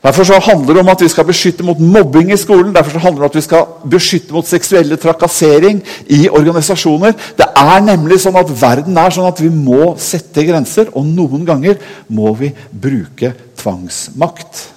Derfor 0.03 0.23
så 0.27 0.39
handler 0.43 0.73
det 0.73 0.81
om 0.83 0.89
at 0.91 1.01
vi 1.01 1.07
skal 1.07 1.23
beskytte 1.25 1.63
mot 1.63 1.79
mobbing 1.79 2.31
i 2.33 2.37
skolen. 2.37 2.73
Derfor 2.75 2.91
så 2.91 2.99
handler 2.99 3.21
det 3.21 3.23
om 3.23 3.31
at 3.31 3.35
vi 3.35 3.41
skal 3.45 3.65
beskytte 3.91 4.33
mot 4.33 4.47
seksuelle 4.47 4.95
trakassering 4.99 5.79
i 6.11 6.27
organisasjoner. 6.29 7.15
Det 7.37 7.47
er 7.55 7.79
nemlig 7.87 8.19
sånn 8.19 8.35
at 8.39 8.51
Verden 8.61 8.99
er 8.99 9.15
sånn 9.15 9.29
at 9.31 9.39
vi 9.39 9.47
må 9.47 9.93
sette 9.95 10.43
grenser, 10.43 10.91
og 10.91 11.07
noen 11.07 11.47
ganger 11.47 11.79
må 12.11 12.35
vi 12.35 12.51
bruke 12.71 13.31
tvangsmakt. 13.63 14.72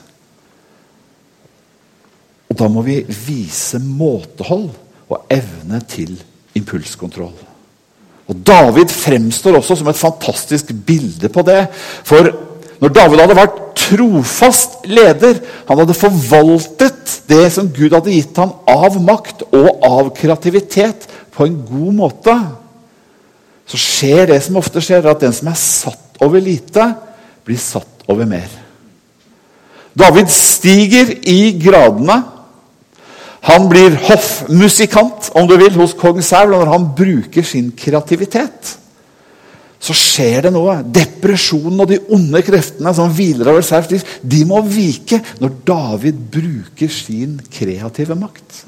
Og 2.46 2.58
da 2.58 2.68
må 2.70 2.82
vi 2.86 3.00
vise 3.26 3.80
måtehold 3.82 4.70
og 5.10 5.30
evne 5.32 5.80
til 5.88 6.14
impulskontroll. 6.56 7.34
Og 8.26 8.42
David 8.46 8.90
fremstår 8.90 9.58
også 9.58 9.78
som 9.78 9.90
et 9.90 9.98
fantastisk 9.98 10.72
bilde 10.86 11.30
på 11.30 11.44
det. 11.46 11.66
For 12.06 12.30
når 12.82 12.92
David 12.92 13.22
hadde 13.22 13.38
vært 13.38 13.60
trofast 13.78 14.82
leder, 14.88 15.38
han 15.68 15.80
hadde 15.80 15.96
forvaltet 15.96 17.16
det 17.30 17.44
som 17.54 17.70
Gud 17.70 17.94
hadde 17.94 18.14
gitt 18.14 18.38
ham 18.40 18.54
av 18.68 18.98
makt 19.02 19.46
og 19.54 19.68
av 19.86 20.10
kreativitet, 20.16 21.06
på 21.36 21.44
en 21.44 21.56
god 21.68 21.92
måte, 21.92 22.34
så 23.68 23.78
skjer 23.80 24.30
det 24.30 24.38
som 24.44 24.56
ofte 24.56 24.80
skjer, 24.80 25.04
at 25.04 25.20
den 25.20 25.34
som 25.36 25.50
er 25.50 25.58
satt 25.60 26.22
over 26.24 26.40
lite, 26.40 26.86
blir 27.44 27.60
satt 27.60 28.06
over 28.08 28.24
mer. 28.28 28.48
David 29.96 30.30
stiger 30.32 31.12
i 31.28 31.52
gradene 31.60 32.16
han 33.46 33.68
blir 33.70 33.94
hoffmusikant 34.08 35.30
om 35.38 35.46
du 35.46 35.54
vil, 35.60 35.74
hos 35.78 35.94
kong 35.98 36.18
Saul. 36.24 36.54
Og 36.54 36.64
når 36.64 36.72
han 36.72 36.90
bruker 36.98 37.46
sin 37.46 37.70
kreativitet, 37.78 38.72
så 39.78 39.94
skjer 39.94 40.48
det 40.48 40.52
noe. 40.54 40.80
Depresjonen 40.82 41.84
og 41.84 41.90
de 41.92 42.00
onde 42.14 42.42
kreftene 42.46 42.94
som 42.96 43.12
hviler 43.14 43.52
over 43.52 43.66
Sauls 43.66 44.06
de 44.22 44.42
må 44.48 44.62
vike 44.66 45.20
når 45.42 45.60
David 45.68 46.22
bruker 46.32 46.90
sin 46.90 47.38
kreative 47.52 48.18
makt. 48.18 48.64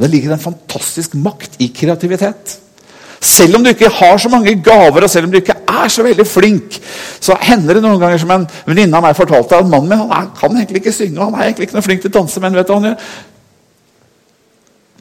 Det 0.00 0.08
ligger 0.08 0.32
en 0.32 0.42
fantastisk 0.42 1.16
makt 1.20 1.58
i 1.60 1.68
kreativitet. 1.76 2.56
Selv 3.20 3.58
om 3.58 3.64
du 3.64 3.68
ikke 3.68 3.90
har 3.92 4.14
så 4.16 4.30
mange 4.32 4.54
gaver, 4.64 5.04
og 5.04 5.10
selv 5.12 5.26
om 5.26 5.32
du 5.34 5.36
ikke 5.42 5.58
er 5.68 5.90
så 5.92 6.04
veldig 6.06 6.24
flink, 6.24 6.78
så 7.20 7.34
hender 7.42 7.76
det 7.76 7.82
noen 7.84 8.00
ganger 8.00 8.22
som 8.22 8.32
en 8.32 8.46
venninne 8.64 8.96
av 8.96 9.04
meg 9.04 9.18
fortalte 9.18 9.58
at 9.58 9.68
mannen 9.68 9.90
min 9.90 10.06
han 10.08 10.30
kan 10.38 10.56
egentlig 10.56 10.80
ikke 10.80 10.94
synge. 10.96 11.20
han 11.20 11.34
er 11.34 11.50
egentlig 11.50 11.68
ikke 11.68 11.76
noe 11.76 11.84
flink 11.84 12.00
til 12.00 12.14
å 12.14 12.16
danse, 12.16 12.40
men 12.40 12.56
vet 12.56 12.70
du 12.70 12.72
hva 12.72 12.78
han 12.80 12.88
gjør? 12.88 13.10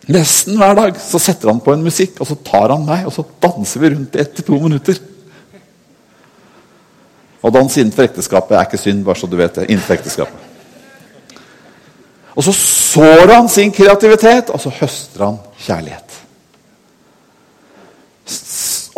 Nesten 0.08 0.58
hver 0.58 0.76
dag 0.78 0.98
så 1.02 1.20
setter 1.22 1.52
han 1.52 1.62
på 1.64 1.74
en 1.74 1.84
musikk, 1.84 2.20
og 2.22 2.30
så 2.30 2.38
tar 2.46 2.72
han 2.74 2.86
meg, 2.88 3.06
og 3.06 3.14
så 3.14 3.26
danser 3.44 3.84
vi 3.84 3.92
rundt 3.94 4.16
i 4.16 4.22
ett 4.24 4.36
til 4.38 4.48
to 4.48 4.60
minutter. 4.64 5.00
Og 7.40 7.54
dans 7.56 7.78
innenfor 7.78 8.08
ekteskapet 8.08 8.56
er 8.56 8.68
ikke 8.68 8.82
synd, 8.82 9.04
bare 9.06 9.20
så 9.20 9.28
du 9.30 9.38
vet 9.40 9.56
det. 9.56 9.70
innenfor 9.70 9.96
ekteskapet. 9.96 10.46
Og 12.36 12.46
så 12.46 12.54
sår 12.56 13.34
han 13.34 13.50
sin 13.52 13.72
kreativitet, 13.76 14.52
og 14.54 14.62
så 14.64 14.72
høster 14.72 15.26
han 15.26 15.40
kjærlighet. 15.60 16.18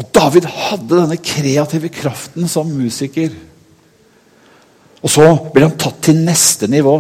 Og 0.02 0.10
David 0.14 0.48
hadde 0.50 0.98
denne 0.98 1.18
kreative 1.18 1.90
kraften 1.94 2.48
som 2.50 2.70
musiker. 2.70 3.34
Og 5.02 5.10
så 5.10 5.26
blir 5.54 5.68
han 5.68 5.78
tatt 5.80 6.02
til 6.06 6.22
neste 6.22 6.70
nivå. 6.70 7.00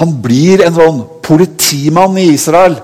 Han 0.00 0.14
blir 0.22 0.64
en 0.64 0.74
sånn 0.74 1.02
politimann 1.22 2.18
i 2.18 2.30
Israel 2.34 2.78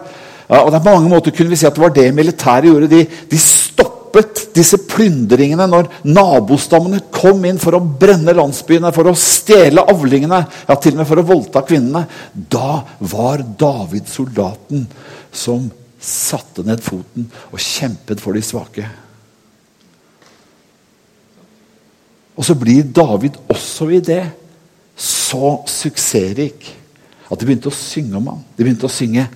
Og 0.47 0.71
det 0.71 0.79
er 0.79 0.87
mange 0.87 1.11
måter 1.11 1.35
kunne 1.35 1.51
vi 1.51 1.59
si 1.59 1.67
at 1.67 1.75
det 1.75 1.83
var 1.83 1.95
det 1.95 2.11
militæret 2.15 2.69
gjorde. 2.71 2.91
De, 2.91 3.03
de 3.31 3.39
stoppet 3.41 4.45
disse 4.57 4.79
plyndringene 4.89 5.67
når 5.69 5.89
nabostammene 6.07 7.03
kom 7.15 7.43
inn 7.49 7.59
for 7.61 7.77
å 7.77 7.83
brenne 7.83 8.35
landsbyene, 8.37 8.93
for 8.95 9.11
å 9.11 9.17
stjele 9.19 9.85
avlingene, 9.91 10.39
ja, 10.69 10.77
til 10.79 10.95
og 10.95 11.03
med 11.03 11.11
for 11.11 11.23
å 11.23 11.27
voldta 11.27 11.65
kvinnene. 11.67 12.07
Da 12.33 12.79
var 13.11 13.43
David 13.59 14.07
soldaten 14.11 14.87
som 15.35 15.67
satte 16.01 16.63
ned 16.67 16.83
foten 16.85 17.27
og 17.51 17.61
kjempet 17.61 18.23
for 18.23 18.37
de 18.37 18.45
svake. 18.45 18.87
Og 22.37 22.45
så 22.45 22.55
blir 22.59 22.87
David 22.95 23.39
også 23.51 23.89
i 23.97 24.03
det 24.05 24.23
så 24.97 25.57
suksessrik 25.69 26.69
at 27.27 27.41
de 27.41 27.49
begynte 27.49 27.73
å 27.73 27.75
synge 27.75 28.17
om 28.21 28.31
ham. 28.31 28.43
De 28.55 28.63
begynte 28.63 28.87
å 28.87 28.93
synge 28.93 29.27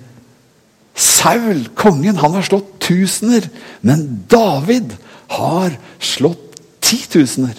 Saul, 1.01 1.65
kongen, 1.77 2.19
han 2.21 2.35
har 2.37 2.45
slått 2.45 2.75
tusener. 2.83 3.47
Men 3.81 4.05
David 4.29 4.93
har 5.37 5.73
slått 5.99 6.59
titusener. 6.83 7.57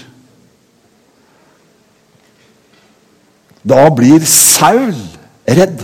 Da 3.63 3.87
blir 3.95 4.23
Saul 4.27 4.95
redd. 5.47 5.83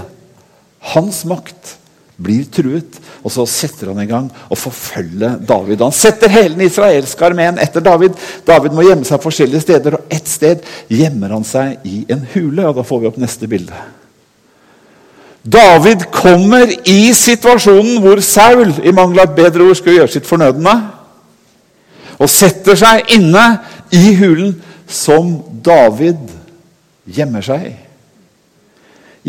Hans 0.95 1.25
makt 1.29 1.77
blir 2.19 2.47
truet. 2.51 2.99
Og 3.27 3.33
så 3.35 3.45
setter 3.51 3.91
han 3.91 4.01
i 4.03 4.09
gang 4.09 4.31
å 4.51 4.59
forfølge 4.59 5.35
David. 5.47 5.83
Han 5.83 5.95
setter 5.95 6.31
hele 6.31 6.55
den 6.55 6.67
israelske 6.69 7.27
armeen 7.27 7.59
etter 7.63 7.83
David. 7.85 8.15
David 8.47 8.75
må 8.75 8.87
gjemme 8.87 9.07
seg 9.07 9.23
forskjellige 9.23 9.65
steder, 9.67 9.99
og 9.99 10.15
ett 10.15 10.31
sted 10.31 10.63
gjemmer 10.93 11.35
han 11.35 11.47
seg 11.47 11.87
i 11.89 12.05
en 12.13 12.23
hule. 12.35 12.69
og 12.69 12.79
Da 12.79 12.87
får 12.87 13.03
vi 13.03 13.11
opp 13.11 13.23
neste 13.23 13.51
bilde. 13.51 13.87
David 15.53 16.09
kommer 16.13 16.69
i 16.85 17.13
situasjonen 17.15 18.01
hvor 18.03 18.21
Saul 18.25 18.73
i 18.85 18.93
mangel 18.93 19.23
av 19.23 19.35
bedre 19.37 19.69
ord 19.69 19.79
skulle 19.79 20.01
gjøre 20.01 20.13
sitt 20.13 20.29
fornødne, 20.29 20.75
og 22.19 22.31
setter 22.31 22.77
seg 22.77 23.13
inne 23.15 23.45
i 23.95 24.17
hulen 24.19 24.57
som 24.91 25.37
David 25.65 26.19
gjemmer 27.09 27.45
seg 27.47 27.69
i. 27.71 27.77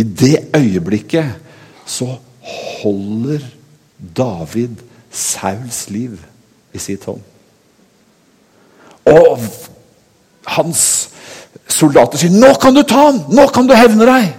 I 0.01 0.03
det 0.03 0.49
øyeblikket 0.55 1.37
så 1.89 2.07
holder 2.81 3.43
David 4.17 4.81
Sauls 5.11 5.89
liv 5.89 6.17
i 6.73 6.81
sitt 6.81 7.05
hånd. 7.05 7.21
Og 9.09 9.39
hans 10.49 11.09
soldater 11.67 12.17
sier 12.17 12.33
'Nå 12.33 12.53
kan 12.61 12.75
du 12.75 12.83
ta 12.83 13.09
ham! 13.09 13.23
Nå 13.29 13.47
kan 13.47 13.67
du 13.67 13.73
hevne 13.73 14.05
deg!' 14.05 14.38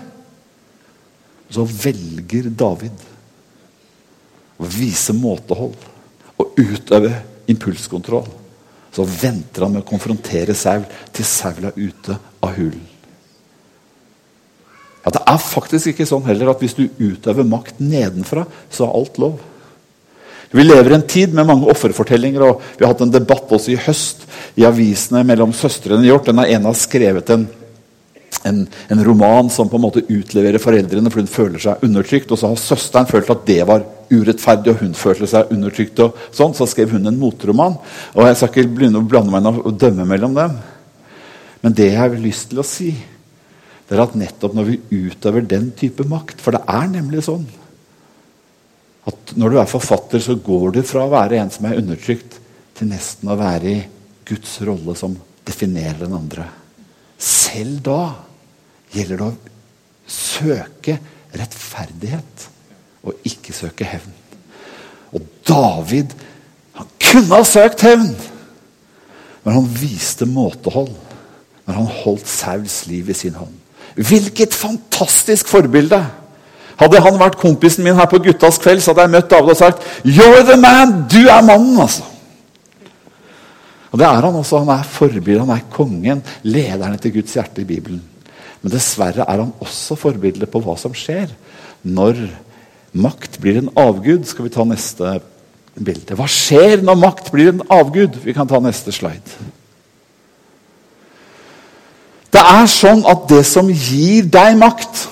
Så 1.50 1.64
velger 1.66 2.50
David 2.54 3.06
å 4.60 4.68
vise 4.70 5.14
måtehold 5.16 5.74
og 6.40 6.60
utøve 6.60 7.12
impulskontroll. 7.50 8.28
Så 8.90 9.06
venter 9.06 9.64
han 9.64 9.74
med 9.74 9.84
å 9.84 9.88
konfrontere 9.88 10.54
Saul 10.58 10.86
til 11.14 11.26
Saul 11.26 11.68
er 11.68 11.76
ute 11.78 12.16
av 12.42 12.56
hulen. 12.56 12.86
Ja, 15.04 15.10
Det 15.14 15.22
er 15.26 15.38
faktisk 15.40 15.92
ikke 15.92 16.08
sånn 16.08 16.26
heller 16.26 16.50
at 16.52 16.60
hvis 16.60 16.76
du 16.76 16.88
utøver 16.98 17.46
makt 17.46 17.80
nedenfra, 17.80 18.44
så 18.70 18.84
er 18.84 18.98
alt 18.98 19.18
lov. 19.22 19.38
Vi 20.50 20.64
lever 20.64 20.90
i 20.90 20.96
en 20.98 21.06
tid 21.06 21.32
med 21.34 21.46
mange 21.46 21.70
offerfortellinger, 21.70 22.42
og 22.42 22.62
vi 22.76 22.84
har 22.84 22.92
hatt 22.92 23.04
en 23.04 23.14
debatt 23.14 23.52
også 23.54 23.70
i 23.70 23.78
høst 23.78 24.26
i 24.58 24.66
avisene 24.66 25.22
mellom 25.24 25.54
søstrene 25.54 26.08
Hjort. 26.08 26.26
Den 26.26 26.66
har 26.66 26.76
skrevet 26.78 27.30
en, 27.30 27.46
en, 28.48 28.64
en, 28.88 29.04
roman 29.04 29.50
som 29.52 29.68
på 29.68 29.76
en 29.76 29.84
måte 29.84 30.02
utleverer 30.08 30.62
foreldrene 30.62 31.12
fordi 31.12 31.26
hun 31.26 31.34
føler 31.34 31.62
seg 31.62 31.84
undertrykt. 31.86 32.32
Og 32.32 32.40
så 32.40 32.50
har 32.50 32.60
søsteren 32.60 33.08
følt 33.10 33.30
at 33.32 33.46
det 33.48 33.60
var 33.68 33.84
urettferdig, 34.10 34.72
og 34.72 34.84
hun 34.84 34.96
følte 34.96 35.28
seg 35.30 35.52
undertrykt. 35.54 36.00
og 36.04 36.18
sånn, 36.34 36.54
Så 36.56 36.68
skrev 36.70 36.96
hun 36.96 37.06
en 37.06 37.20
motroman. 37.20 37.78
og 38.14 38.26
Jeg 38.26 38.36
skal 38.36 38.48
ikke 38.48 38.76
begynne 38.76 39.02
å 39.02 39.08
blande 39.08 39.30
meg 39.32 39.44
inn 39.44 39.60
og 39.60 39.78
dømme 39.78 40.06
mellom 40.08 40.34
dem. 40.34 40.58
Men 41.62 41.76
det 41.76 41.90
jeg 41.92 42.00
har 42.00 42.16
lyst 42.16 42.50
til 42.50 42.62
å 42.62 42.66
si, 42.66 42.90
det 43.88 43.96
er 43.96 44.04
at 44.04 44.14
nettopp 44.16 44.54
når 44.54 44.68
vi 44.68 44.80
utøver 45.02 45.42
den 45.42 45.72
type 45.76 46.04
makt 46.06 46.40
For 46.40 46.54
det 46.54 46.62
er 46.70 46.86
nemlig 46.86 47.24
sånn 47.26 47.42
at 49.10 49.32
når 49.34 49.50
du 49.50 49.58
er 49.58 49.70
forfatter, 49.70 50.20
så 50.22 50.36
går 50.36 50.76
du 50.76 50.82
fra 50.86 51.06
å 51.06 51.10
være 51.10 51.40
en 51.40 51.50
som 51.50 51.66
er 51.66 51.78
undertrykt, 51.80 52.36
til 52.76 52.90
nesten 52.92 53.30
å 53.32 53.36
være 53.36 53.72
i 53.72 53.78
Guds 54.28 54.60
rolle 54.64 54.94
som 54.96 55.16
definerer 55.48 56.04
den 56.04 56.14
andre. 56.16 56.46
Selv 57.20 57.80
da 57.84 58.00
gjelder 58.94 59.20
det 59.20 59.28
å 59.28 60.10
søke 60.10 60.96
rettferdighet 61.36 62.48
og 63.06 63.28
ikke 63.28 63.54
søke 63.54 63.86
hevn. 63.86 64.12
Og 65.14 65.24
David 65.46 66.12
han 66.76 66.88
kunne 67.02 67.40
ha 67.40 67.46
søkt 67.46 67.84
hevn, 67.84 68.12
men 69.44 69.56
han 69.56 69.68
viste 69.80 70.28
måtehold 70.28 70.92
når 71.66 71.76
han 71.76 71.90
holdt 72.02 72.28
Sauls 72.28 72.82
liv 72.90 73.10
i 73.10 73.16
sin 73.16 73.36
hånd. 73.38 73.52
Hvilket 74.00 74.54
fantastisk 74.56 75.50
forbilde! 75.50 76.00
Hadde 76.80 77.02
han 77.04 77.18
vært 77.20 77.36
kompisen 77.36 77.84
min 77.84 77.98
her 77.98 78.08
på 78.08 78.22
guttas 78.24 78.56
kveld, 78.62 78.80
så 78.80 78.94
hadde 78.94 79.04
jeg 79.04 79.12
møtt 79.12 79.28
David 79.28 79.52
og 79.52 79.58
sagt 79.58 79.84
You're 80.06 80.44
the 80.48 80.56
man! 80.60 81.02
Du 81.12 81.20
er 81.26 81.44
mannen, 81.44 81.76
altså! 81.82 82.06
Og 83.90 83.98
Det 83.98 84.06
er 84.06 84.22
han 84.22 84.38
også. 84.38 84.62
Han 84.62 84.72
er 84.72 84.86
forbildet, 84.86 85.42
han 85.42 85.56
er 85.56 85.66
kongen, 85.74 86.22
lederen 86.46 86.98
til 87.02 87.16
Guds 87.18 87.34
hjerte 87.34 87.64
i 87.64 87.68
Bibelen. 87.68 88.00
Men 88.60 88.74
dessverre 88.74 89.24
er 89.24 89.40
han 89.40 89.52
også 89.62 89.96
forbilde 89.98 90.48
på 90.50 90.60
hva 90.64 90.76
som 90.80 90.94
skjer 90.96 91.32
når 91.82 92.26
makt 92.92 93.38
blir 93.40 93.60
en 93.60 93.70
avgud. 93.78 94.26
Skal 94.28 94.46
vi 94.46 94.52
ta 94.52 94.66
neste 94.68 95.20
bilde. 95.80 96.16
Hva 96.18 96.28
skjer 96.28 96.84
når 96.84 96.98
makt 97.00 97.30
blir 97.32 97.54
en 97.54 97.64
avgud? 97.72 98.20
Vi 98.24 98.34
kan 98.36 98.48
ta 98.48 98.60
neste 98.62 98.92
slide. 98.92 99.38
Det 102.30 102.42
er 102.42 102.68
sånn 102.70 103.02
at 103.10 103.24
det 103.30 103.42
som 103.48 103.70
gir 103.70 104.28
deg 104.30 104.58
makt, 104.60 105.08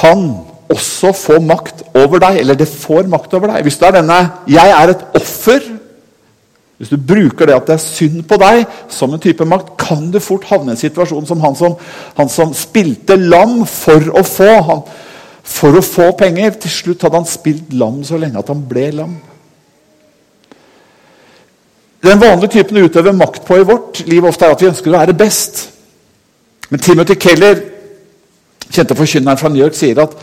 kan 0.00 0.22
også 0.70 1.10
få 1.12 1.40
makt 1.42 1.82
over 1.98 2.22
deg. 2.22 2.38
Eller 2.40 2.56
det 2.56 2.70
får 2.70 3.10
makt 3.10 3.34
over 3.36 3.52
deg. 3.52 3.66
Hvis 3.66 3.76
du 3.76 3.84
er 3.84 3.98
denne 3.98 4.20
'jeg 4.46 4.70
er 4.70 4.90
et 4.90 5.04
offer' 5.14 5.79
Hvis 6.80 6.88
du 6.88 6.96
bruker 6.96 7.44
det 7.44 7.52
at 7.58 7.66
det 7.68 7.74
er 7.74 7.82
synd 7.82 8.22
på 8.24 8.38
deg 8.40 8.62
som 8.88 9.12
en 9.12 9.20
type 9.20 9.44
makt, 9.44 9.74
kan 9.82 10.06
du 10.08 10.16
fort 10.24 10.46
havne 10.48 10.72
i 10.72 10.78
en 10.78 10.80
situasjon 10.80 11.26
som 11.28 11.42
han 11.44 11.56
som, 11.58 11.74
han 12.16 12.30
som 12.32 12.54
spilte 12.56 13.18
lam 13.20 13.66
for 13.68 14.06
å 14.16 14.22
få 14.24 14.48
han, 14.64 14.80
for 15.44 15.76
å 15.76 15.82
få 15.84 16.06
penger. 16.16 16.56
Til 16.62 16.72
slutt 16.72 17.04
hadde 17.04 17.20
han 17.20 17.28
spilt 17.28 17.74
lam 17.76 17.98
så 18.06 18.16
lenge 18.16 18.40
at 18.40 18.48
han 18.48 18.64
ble 18.70 18.86
lam. 18.96 19.12
Den 22.00 22.22
vanlige 22.22 22.54
typen 22.56 22.80
å 22.80 22.86
utøve 22.88 23.12
makt 23.12 23.44
på 23.44 23.60
i 23.60 23.68
vårt 23.68 24.00
liv 24.08 24.24
ofte 24.24 24.48
er 24.48 24.56
at 24.56 24.64
vi 24.64 24.70
ønsker 24.70 24.88
å 24.88 24.96
være 25.02 25.18
best. 25.20 25.66
Men 26.72 26.80
Timothy 26.80 27.18
Keller, 27.20 27.60
kjente 28.70 28.96
forkynneren 28.96 29.36
fra 29.36 29.52
New 29.52 29.60
York, 29.60 29.76
sier 29.76 30.00
at 30.00 30.16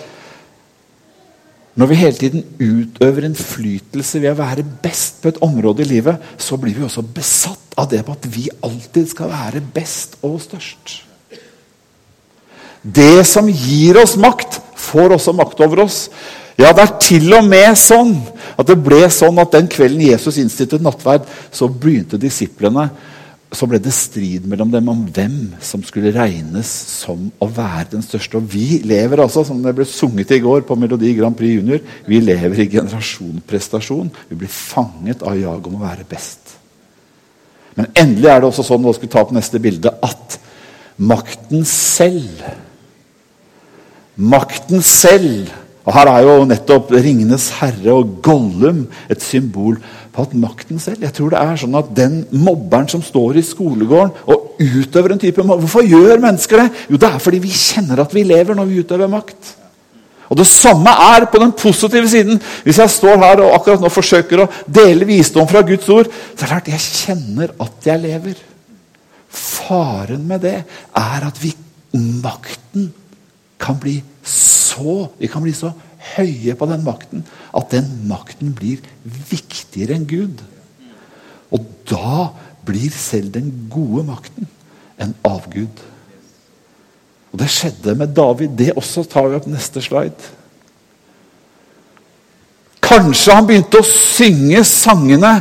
når 1.78 1.90
vi 1.92 2.00
hele 2.00 2.18
tiden 2.18 2.46
utøver 2.58 3.28
innflytelse 3.28 4.22
ved 4.24 4.32
å 4.32 4.40
være 4.40 4.66
best 4.82 5.20
på 5.22 5.30
et 5.30 5.42
område 5.46 5.84
i 5.86 5.92
livet, 5.92 6.24
så 6.42 6.58
blir 6.58 6.74
vi 6.74 6.86
også 6.88 7.04
besatt 7.06 7.78
av 7.78 7.90
det 7.92 8.02
på 8.06 8.16
at 8.16 8.26
vi 8.34 8.48
alltid 8.66 9.12
skal 9.12 9.30
være 9.30 9.62
best 9.76 10.18
og 10.26 10.40
størst. 10.42 11.04
Det 12.82 13.22
som 13.30 13.50
gir 13.52 14.00
oss 14.02 14.16
makt, 14.18 14.58
får 14.78 15.18
også 15.18 15.36
makt 15.38 15.62
over 15.66 15.84
oss. 15.86 16.08
Ja, 16.58 16.72
det 16.74 16.88
er 16.88 16.98
til 17.04 17.34
og 17.38 17.46
med 17.46 17.78
sånn 17.78 18.16
at 18.58 18.66
det 18.66 18.80
ble 18.82 19.04
sånn 19.14 19.38
at 19.42 19.54
den 19.54 19.70
kvelden 19.70 20.02
Jesus 20.02 20.40
innstilte 20.42 20.80
nattverd, 20.82 21.28
så 21.54 21.70
begynte 21.70 22.18
disiplene 22.18 22.88
så 23.56 23.68
ble 23.70 23.80
det 23.80 23.94
strid 23.96 24.44
mellom 24.50 24.72
dem 24.74 24.90
om 24.92 25.06
hvem 25.16 25.38
som 25.64 25.84
skulle 25.86 26.12
regnes 26.16 26.68
som 26.68 27.30
å 27.40 27.48
være 27.48 27.94
den 27.94 28.04
største. 28.04 28.42
Og 28.42 28.50
vi 28.52 28.82
lever 28.84 29.22
altså, 29.24 29.46
som 29.48 29.62
det 29.64 29.72
ble 29.78 29.88
sunget 29.88 30.34
i 30.36 30.42
går 30.44 30.66
på 30.68 30.76
Melodi 30.76 31.14
Grand 31.16 31.38
Prix 31.38 31.56
Junior, 31.56 31.80
vi 32.10 32.20
lever 32.20 32.60
i 32.60 32.68
generasjonprestasjon. 32.74 34.12
Vi 34.28 34.40
blir 34.42 34.52
fanget 34.52 35.24
av 35.24 35.40
jaget 35.40 35.72
om 35.72 35.80
å 35.80 35.86
være 35.86 36.08
best. 36.10 36.58
Men 37.78 37.92
endelig 37.96 38.34
er 38.34 38.42
det 38.42 38.50
også 38.50 38.66
sånn, 38.68 38.84
nå 38.84 38.96
skal 38.96 39.08
vi 39.08 39.14
ta 39.16 39.24
opp 39.24 39.36
neste 39.36 39.62
bilde, 39.64 39.94
at 40.04 40.40
makten 40.98 41.64
selv 41.68 42.48
Makten 44.18 44.82
selv 44.82 45.52
og 45.88 45.96
Her 45.96 46.10
er 46.12 46.26
jo 46.26 46.44
nettopp 46.44 46.90
'Ringenes 46.92 47.48
herre' 47.62 47.94
og 47.96 48.18
Gollum 48.22 48.88
et 49.10 49.24
symbol 49.24 49.78
på 50.12 50.26
at 50.26 50.34
makten 50.36 50.82
selv 50.84 51.02
Jeg 51.02 51.14
tror 51.16 51.32
det 51.32 51.40
er 51.40 51.62
sånn 51.62 51.78
at 51.80 51.94
den 51.96 52.18
mobberen 52.32 52.90
som 52.92 53.02
står 53.02 53.40
i 53.40 53.46
skolegården 53.46 54.12
og 54.28 54.60
utøver 54.60 55.16
en 55.16 55.22
type 55.22 55.44
makt 55.44 55.64
Hvorfor 55.64 55.88
gjør 55.88 56.20
mennesker 56.20 56.64
det? 56.64 56.68
Jo, 56.92 57.00
det 57.00 57.08
er 57.08 57.24
fordi 57.24 57.40
vi 57.40 57.54
kjenner 57.56 58.04
at 58.04 58.14
vi 58.14 58.26
lever 58.28 58.58
når 58.58 58.68
vi 58.68 58.84
utøver 58.84 59.08
makt. 59.08 59.56
Og 60.28 60.36
Det 60.36 60.48
samme 60.48 60.92
er 60.92 61.26
på 61.32 61.40
den 61.40 61.54
positive 61.56 62.10
siden. 62.10 62.42
Hvis 62.64 62.78
jeg 62.84 62.90
står 62.90 63.18
her 63.24 63.40
og 63.46 63.54
akkurat 63.56 63.80
nå 63.80 63.88
forsøker 63.88 64.44
å 64.44 64.50
dele 64.68 65.08
visdom 65.08 65.48
fra 65.48 65.62
Guds 65.64 65.88
ord, 65.88 66.12
så 66.36 66.44
er 66.44 66.48
det 66.48 66.52
klart 66.52 66.72
jeg 66.74 66.84
kjenner 66.84 67.54
at 67.64 67.88
jeg 67.88 68.04
lever. 68.04 68.36
Faren 69.32 70.28
med 70.28 70.44
det 70.44 70.58
er 70.68 71.28
at 71.30 71.40
vi, 71.40 71.54
makten 71.96 72.92
kan 73.60 73.80
bli 73.80 74.04
så 74.24 75.08
Vi 75.18 75.28
kan 75.28 75.42
bli 75.42 75.54
så 75.58 75.72
høye 76.16 76.54
på 76.56 76.68
den 76.70 76.84
makten 76.86 77.24
at 77.56 77.72
den 77.72 77.88
makten 78.08 78.52
blir 78.54 78.84
viktigere 79.04 79.96
enn 79.98 80.06
Gud. 80.06 80.44
Og 81.50 81.66
da 81.90 82.28
blir 82.68 82.92
selv 82.94 83.32
den 83.34 83.50
gode 83.72 84.04
makten 84.06 84.48
en 85.02 85.16
avgud. 85.26 85.82
Og 87.32 87.40
Det 87.40 87.50
skjedde 87.50 87.96
med 87.96 88.14
David. 88.16 88.50
Det 88.58 88.76
også 88.76 89.04
tar 89.04 89.28
vi 89.28 89.40
opp 89.40 89.48
neste 89.48 89.82
slide. 89.82 90.34
Kanskje 92.82 93.36
han 93.36 93.48
begynte 93.48 93.82
å 93.82 93.88
synge 93.88 94.64
sangene 94.64 95.34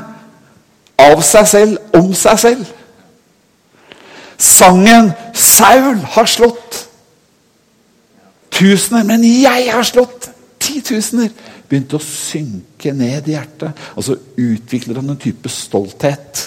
av 0.99 1.23
seg 1.23 1.47
selv, 1.47 1.79
om 1.95 2.11
seg 2.15 2.39
selv. 2.39 2.67
Sangen 4.39 5.13
'Saul 5.33 6.01
har 6.17 6.27
slått 6.27 6.86
tusener, 8.57 9.05
men 9.05 9.25
jeg 9.25 9.71
har 9.73 9.87
slått 9.87 10.31
titusener', 10.63 11.33
begynte 11.69 11.99
å 11.99 12.03
synke 12.03 12.93
ned 12.95 13.29
i 13.29 13.35
hjertet. 13.35 13.87
Og 13.97 14.07
så 14.07 14.17
utvikler 14.39 15.01
han 15.01 15.15
en 15.15 15.21
type 15.21 15.51
stolthet. 15.51 16.45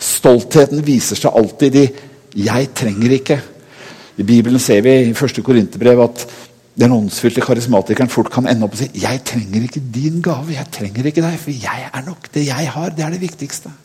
Stoltheten 0.00 0.82
viser 0.84 1.18
seg 1.18 1.34
alltid 1.34 1.76
i 1.76 1.86
'jeg 2.34 2.74
trenger 2.74 3.10
ikke'. 3.18 3.42
I 4.18 4.22
Bibelen 4.22 4.58
ser 4.58 4.80
vi 4.80 5.10
i 5.10 5.14
første 5.14 5.42
Korinterbrev 5.42 6.00
at 6.02 6.26
den 6.78 6.92
åndsfylte 6.92 7.40
karismatikeren 7.40 8.10
fort 8.10 8.30
kan 8.30 8.46
ende 8.46 8.64
opp 8.64 8.72
og 8.72 8.78
si 8.78 8.90
'Jeg 8.94 9.24
trenger 9.24 9.62
ikke 9.62 9.82
din 9.94 10.20
gave, 10.20 10.54
jeg 10.54 10.66
trenger 10.72 11.04
ikke 11.06 11.22
deg, 11.22 11.38
for 11.38 11.50
jeg 11.50 11.90
er 11.94 12.02
nok. 12.06 12.32
Det 12.34 12.46
jeg 12.46 12.68
har, 12.68 12.88
det 12.90 13.04
er 13.04 13.10
det 13.10 13.20
viktigste'. 13.20 13.83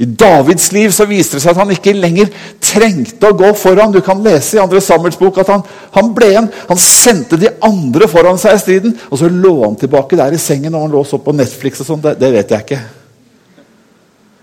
I 0.00 0.06
Davids 0.06 0.70
liv 0.72 0.92
så 0.94 1.04
viste 1.08 1.36
det 1.36 1.44
seg 1.44 1.52
at 1.52 1.60
han 1.60 1.72
ikke 1.74 1.94
lenger 1.96 2.30
trengte 2.62 3.28
å 3.28 3.36
gå 3.36 3.52
foran. 3.58 3.92
Du 3.92 4.00
kan 4.04 4.22
lese 4.24 4.56
i 4.56 4.62
andre 4.62 4.80
Samuels 4.84 5.18
bok 5.20 5.42
at 5.42 5.52
han, 5.52 5.64
han 5.96 6.10
ble 6.16 6.30
en. 6.40 6.50
Han 6.70 6.80
sendte 6.80 7.38
de 7.40 7.50
andre 7.66 8.08
foran 8.10 8.40
seg 8.40 8.56
i 8.56 8.62
striden, 8.62 8.96
og 9.10 9.20
så 9.20 9.28
lå 9.28 9.54
han 9.64 9.78
tilbake 9.80 10.18
der 10.18 10.36
i 10.36 10.40
sengen 10.40 10.74
og 10.74 10.86
han 10.86 10.96
lå 10.96 11.04
så 11.08 11.20
på 11.22 11.34
Netflix 11.36 11.84
og 11.84 11.90
sånn. 11.90 12.04
Det, 12.04 12.16
det 12.20 12.32
vet 12.36 12.54
jeg 12.56 12.66
ikke. 12.66 12.80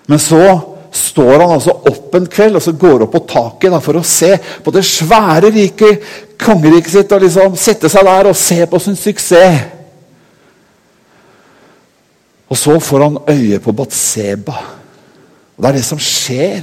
Men 0.10 0.22
så 0.22 0.44
står 0.96 1.36
han 1.38 1.52
altså 1.54 1.74
opp 1.90 2.16
en 2.18 2.30
kveld 2.30 2.58
og 2.58 2.64
så 2.66 2.74
går 2.74 3.06
opp 3.06 3.12
på 3.14 3.26
taket 3.30 3.74
da, 3.74 3.82
for 3.84 4.00
å 4.00 4.06
se 4.06 4.32
på 4.66 4.74
det 4.74 4.82
svære 4.88 5.52
riket, 5.54 6.08
kongeriket 6.40 6.96
sitt, 6.96 7.14
og 7.14 7.26
liksom 7.26 7.58
sette 7.60 7.92
seg 7.92 8.08
der 8.08 8.32
og 8.32 8.38
se 8.38 8.64
på 8.70 8.82
sin 8.82 8.98
suksess. 8.98 9.76
Og 12.50 12.58
så 12.58 12.80
får 12.82 13.04
han 13.06 13.18
øye 13.30 13.60
på 13.62 13.74
Batseba. 13.78 14.56
Og 15.60 15.64
Det 15.64 15.70
er 15.70 15.76
det 15.76 15.84
som 15.84 16.00
skjer 16.00 16.62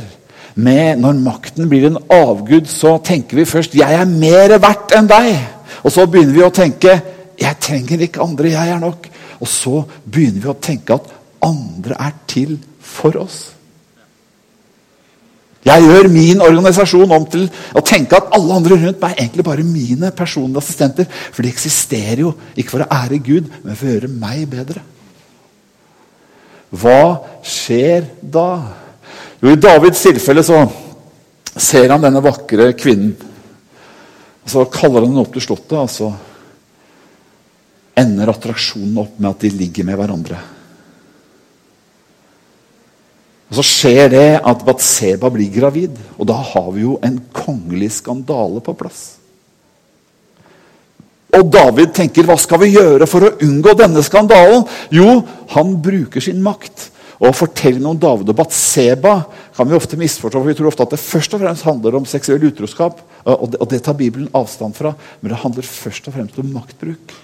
med 0.56 1.02
når 1.04 1.18
makten 1.20 1.68
blir 1.68 1.84
en 1.90 1.98
avgud. 2.10 2.64
Så 2.64 2.96
tenker 3.04 3.36
vi 3.36 3.44
først 3.44 3.74
'jeg 3.74 3.92
er 3.92 4.04
mer 4.06 4.58
verdt 4.58 4.96
enn 4.96 5.08
deg'. 5.08 5.36
Og 5.84 5.92
så 5.92 6.06
begynner 6.06 6.32
vi 6.32 6.40
å 6.40 6.50
tenke 6.50 7.02
'jeg 7.38 7.60
trenger 7.60 8.00
ikke 8.00 8.22
andre, 8.22 8.50
jeg 8.50 8.68
er 8.70 8.80
nok'. 8.80 9.10
Og 9.40 9.48
så 9.48 9.84
begynner 10.10 10.40
vi 10.40 10.48
å 10.48 10.60
tenke 10.60 10.94
at 10.94 11.12
andre 11.42 11.94
er 11.98 12.12
til 12.26 12.58
for 12.80 13.12
oss. 13.20 13.52
Jeg 15.66 15.82
gjør 15.82 16.08
min 16.08 16.40
organisasjon 16.40 17.12
om 17.12 17.26
til 17.26 17.50
å 17.74 17.80
tenke 17.80 18.16
at 18.16 18.28
alle 18.32 18.54
andre 18.54 18.76
rundt 18.86 19.00
meg 19.00 19.10
er 19.10 19.24
egentlig 19.24 19.44
bare 19.44 19.62
mine 19.66 20.10
personlige 20.10 20.62
assistenter. 20.62 21.04
For 21.32 21.42
de 21.42 21.48
eksisterer 21.48 22.22
jo 22.22 22.34
ikke 22.56 22.70
for 22.70 22.84
å 22.84 22.90
ære 23.04 23.18
Gud, 23.18 23.50
men 23.64 23.76
for 23.76 23.86
å 23.86 23.90
gjøre 23.90 24.08
meg 24.08 24.48
bedre. 24.48 24.80
Hva 26.70 27.18
skjer 27.42 28.06
da? 28.22 28.85
Jo, 29.42 29.52
I 29.52 29.60
Davids 29.60 30.02
tilfelle 30.02 30.44
så 30.46 30.62
ser 31.56 31.90
han 31.92 32.04
denne 32.04 32.22
vakre 32.24 32.70
kvinnen. 32.78 33.14
Og 34.46 34.50
Så 34.50 34.64
kaller 34.70 35.02
han 35.02 35.10
henne 35.10 35.24
opp 35.24 35.32
til 35.34 35.42
slottet, 35.42 35.74
og 35.74 35.90
så 35.90 36.12
ender 37.98 38.30
attraksjonen 38.30 39.00
opp 39.02 39.16
med 39.18 39.32
at 39.32 39.42
de 39.42 39.50
ligger 39.50 39.88
med 39.88 39.98
hverandre. 39.98 40.38
Og 43.50 43.58
Så 43.58 43.64
skjer 43.66 44.10
det 44.10 44.28
at 44.38 44.64
Batseba 44.66 45.30
blir 45.30 45.52
gravid, 45.54 45.98
og 46.18 46.26
da 46.30 46.34
har 46.34 46.70
vi 46.74 46.86
jo 46.86 46.98
en 47.02 47.20
kongelig 47.34 47.92
skandale 48.00 48.62
på 48.62 48.74
plass. 48.78 49.04
Og 51.36 51.50
David 51.52 51.92
tenker 51.94 52.24
hva 52.26 52.36
skal 52.40 52.62
vi 52.62 52.74
gjøre 52.76 53.06
for 53.10 53.26
å 53.26 53.34
unngå 53.44 53.74
denne 53.76 54.02
skandalen? 54.06 54.64
Jo, 54.94 55.20
han 55.52 55.74
bruker 55.82 56.22
sin 56.22 56.38
makt. 56.42 56.90
Og 57.16 57.36
Fortellingen 57.36 57.88
om 57.94 58.00
David 58.00 58.32
og 58.32 58.36
Batseba 58.36 59.14
kan 59.56 59.68
vi 59.68 59.76
ofte 59.76 59.96
misforstå. 59.96 60.40
for 60.40 60.48
Vi 60.48 60.54
tror 60.54 60.68
ofte 60.68 60.84
at 60.84 60.96
det 60.96 61.00
først 61.00 61.34
og 61.34 61.40
fremst 61.40 61.64
handler 61.64 61.96
om 61.96 62.08
seksuell 62.08 62.44
utroskap. 62.50 63.00
Og 63.24 63.50
det, 63.52 63.60
og 63.60 63.70
det 63.70 63.82
tar 63.82 63.96
Bibelen 63.96 64.28
avstand 64.34 64.76
fra. 64.76 64.92
Men 65.20 65.32
det 65.32 65.40
handler 65.40 65.62
først 65.62 66.08
og 66.08 66.14
fremst 66.16 66.38
om 66.38 66.52
maktbruk. 66.52 67.14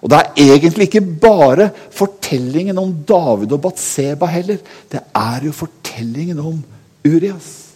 Og 0.00 0.08
Det 0.08 0.18
er 0.18 0.54
egentlig 0.54 0.88
ikke 0.88 1.02
bare 1.20 1.70
fortellingen 1.92 2.78
om 2.78 2.92
David 3.04 3.52
og 3.52 3.60
Batseba 3.60 4.26
heller. 4.26 4.60
Det 4.90 5.00
er 5.14 5.44
jo 5.44 5.52
fortellingen 5.52 6.38
om 6.38 6.62
Urias. 7.04 7.69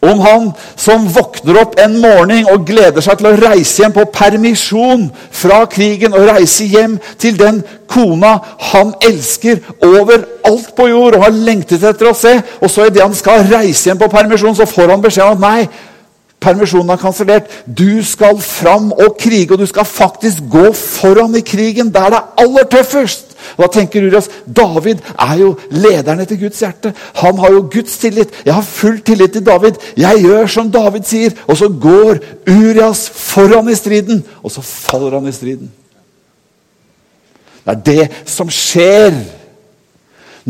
Om 0.00 0.20
han 0.24 0.48
som 0.76 1.04
våkner 1.12 1.60
opp 1.60 1.76
en 1.80 1.98
morgen 2.02 2.48
og 2.50 2.64
gleder 2.66 3.04
seg 3.04 3.20
til 3.20 3.28
å 3.30 3.36
reise 3.38 3.82
hjem 3.82 3.94
på 3.94 4.06
permisjon 4.14 5.06
fra 5.30 5.62
krigen 5.70 6.16
og 6.16 6.26
reise 6.30 6.66
hjem 6.70 6.98
til 7.22 7.38
den 7.38 7.60
kona 7.92 8.38
han 8.72 8.94
elsker 9.04 9.60
over 9.84 10.24
alt 10.48 10.72
på 10.76 10.88
jord 10.90 11.18
og 11.18 11.26
har 11.26 11.36
lengtet 11.36 11.84
etter 11.84 12.10
å 12.10 12.16
se. 12.16 12.34
Og 12.60 12.70
så 12.72 12.88
idet 12.88 13.04
han 13.04 13.16
skal 13.16 13.46
reise 13.52 13.90
hjem 13.90 14.00
på 14.00 14.10
permisjon, 14.12 14.56
så 14.58 14.66
får 14.66 14.94
han 14.96 15.04
beskjed 15.04 15.28
om 15.28 15.38
at 15.38 15.46
nei, 15.46 15.88
Permisjonen 16.42 16.90
er 16.90 16.98
kansellert. 16.98 17.50
Du 17.66 18.02
skal 18.02 18.40
fram 18.42 18.90
og 18.92 19.16
krige, 19.20 19.52
og 19.54 19.60
du 19.62 19.66
skal 19.70 19.86
faktisk 19.86 20.42
gå 20.50 20.72
foran 20.74 21.36
i 21.38 21.44
krigen 21.46 21.92
der 21.94 22.10
det 22.10 22.18
er 22.18 22.42
aller 22.42 22.66
tøffest. 22.70 23.31
Da 23.58 23.68
tenker 23.72 24.06
Urias 24.06 24.28
David 24.46 25.02
er 25.16 25.36
jo 25.40 25.52
lederen 25.74 26.22
etter 26.24 26.40
Guds 26.40 26.62
hjerte. 26.62 26.94
Han 27.20 27.38
har 27.42 27.54
jo 27.54 27.66
Guds 27.72 27.98
tillit. 28.02 28.34
Jeg 28.46 28.54
har 28.56 28.66
full 28.66 29.00
tillit 29.04 29.34
til 29.36 29.44
David. 29.46 29.78
Jeg 29.98 30.24
gjør 30.24 30.50
som 30.50 30.72
David 30.72 31.06
sier. 31.08 31.36
Og 31.46 31.58
så 31.60 31.68
går 31.68 32.22
Urias 32.50 33.06
foran 33.08 33.70
i 33.72 33.78
striden, 33.78 34.24
og 34.42 34.54
så 34.54 34.64
faller 34.64 35.18
han 35.18 35.30
i 35.30 35.36
striden. 35.36 35.70
Det 37.62 37.72
er 37.72 37.82
det 37.86 38.30
som 38.30 38.50
skjer 38.50 39.14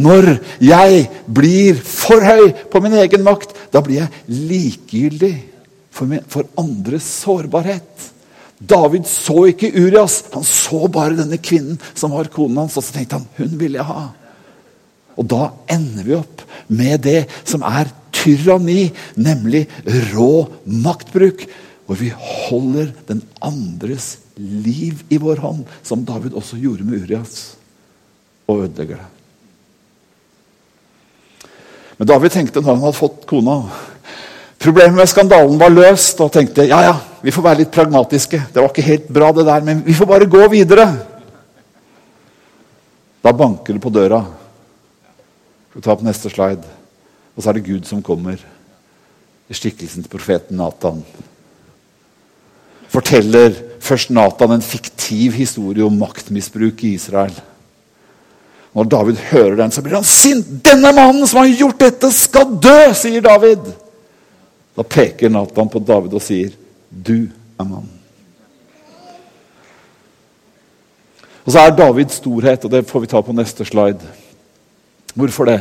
når 0.01 0.39
jeg 0.65 1.03
blir 1.29 1.77
for 1.85 2.25
høy 2.25 2.53
på 2.73 2.81
min 2.81 2.97
egen 3.03 3.25
makt. 3.27 3.53
Da 3.73 3.83
blir 3.85 4.03
jeg 4.03 4.39
likegyldig 4.49 5.35
for, 5.93 6.09
for 6.33 6.49
andres 6.61 7.09
sårbarhet. 7.21 8.12
David 8.63 9.09
så 9.11 9.47
ikke 9.51 9.73
Urias, 9.75 10.21
han 10.33 10.45
så 10.47 10.87
bare 10.93 11.17
denne 11.19 11.39
kvinnen 11.43 11.81
som 11.99 12.15
var 12.15 12.31
konen 12.33 12.61
hans. 12.63 12.77
Og 12.79 12.87
så 12.87 12.95
tenkte 12.95 13.19
han 13.19 13.29
hun 13.39 13.57
vil 13.61 13.79
jeg 13.79 13.89
ha. 13.89 14.05
Og 15.19 15.29
da 15.29 15.51
ender 15.73 16.07
vi 16.07 16.17
opp 16.17 16.45
med 16.73 17.03
det 17.05 17.27
som 17.45 17.65
er 17.67 17.91
tyranni, 18.15 18.91
nemlig 19.19 19.67
rå 20.13 20.47
maktbruk. 20.65 21.47
Hvor 21.87 21.99
vi 21.99 22.13
holder 22.15 22.93
den 23.09 23.25
andres 23.43 24.15
liv 24.39 25.03
i 25.13 25.19
vår 25.21 25.43
hånd, 25.43 25.65
som 25.85 26.07
David 26.09 26.37
også 26.39 26.57
gjorde 26.61 26.87
med 26.87 27.03
Urias, 27.03 27.57
og 28.49 28.63
ødelegger 28.65 29.03
det. 29.03 29.09
Men 31.99 32.09
David 32.09 32.33
tenkte 32.35 32.63
når 32.63 32.77
han 32.77 32.85
hadde 32.87 32.99
fått 32.99 33.27
kona 33.31 33.57
Problemet 34.63 34.95
med 34.95 35.11
skandalen 35.11 35.59
var 35.59 35.73
løst, 35.75 36.21
og 36.23 36.31
tenkte 36.31 36.69
ja, 36.69 36.79
ja, 36.87 36.93
vi 37.23 37.35
får 37.35 37.45
være 37.49 37.61
litt 37.65 37.73
pragmatiske. 37.75 38.39
Det 38.53 38.61
var 38.61 38.71
ikke 38.71 38.87
helt 38.87 39.09
bra, 39.11 39.33
det 39.35 39.47
der, 39.49 39.65
men 39.67 39.83
vi 39.83 39.97
får 39.99 40.07
bare 40.07 40.31
gå 40.31 40.47
videre. 40.53 40.87
Da 43.23 43.33
banker 43.35 43.75
det 43.75 43.83
på 43.83 43.91
døra. 43.95 44.21
Vi 45.75 45.83
tar 45.83 45.99
på 45.99 46.07
neste 46.07 46.31
slide. 46.31 46.79
Og 47.35 47.43
så 47.43 47.51
er 47.51 47.59
det 47.59 47.67
Gud 47.67 47.89
som 47.89 48.05
kommer 48.05 48.39
i 49.51 49.57
skikkelsen 49.57 50.05
til 50.05 50.13
profeten 50.13 50.59
Natan. 50.61 51.03
Forteller 52.93 53.57
først 53.83 54.13
Natan 54.15 54.59
en 54.59 54.65
fiktiv 54.65 55.39
historie 55.41 55.83
om 55.87 55.97
maktmisbruk 55.99 56.85
i 56.87 56.95
Israel. 57.01 57.35
Når 58.73 58.89
David 58.89 59.23
hører 59.33 59.57
den, 59.59 59.73
så 59.73 59.83
blir 59.83 59.99
han 59.99 60.07
sint. 60.07 60.47
'Denne 60.63 60.93
mannen 60.95 61.27
som 61.27 61.43
har 61.43 61.51
gjort 61.51 61.81
dette, 61.81 62.13
skal 62.13 62.55
dø!' 62.63 62.95
sier 62.95 63.21
David. 63.25 63.73
Da 64.77 64.83
peker 64.83 65.33
Nathan 65.33 65.69
på 65.69 65.79
David 65.79 66.15
og 66.15 66.23
sier, 66.23 66.51
'Du 66.91 67.29
er 67.59 67.65
mannen'. 67.65 67.99
Og 71.45 71.53
så 71.53 71.59
er 71.59 71.77
Davids 71.77 72.15
storhet, 72.15 72.65
og 72.65 72.71
det 72.71 72.87
får 72.87 73.01
vi 73.01 73.07
ta 73.07 73.21
på 73.21 73.35
neste 73.35 73.65
slide. 73.65 74.01
Hvorfor 75.15 75.45
det? 75.45 75.61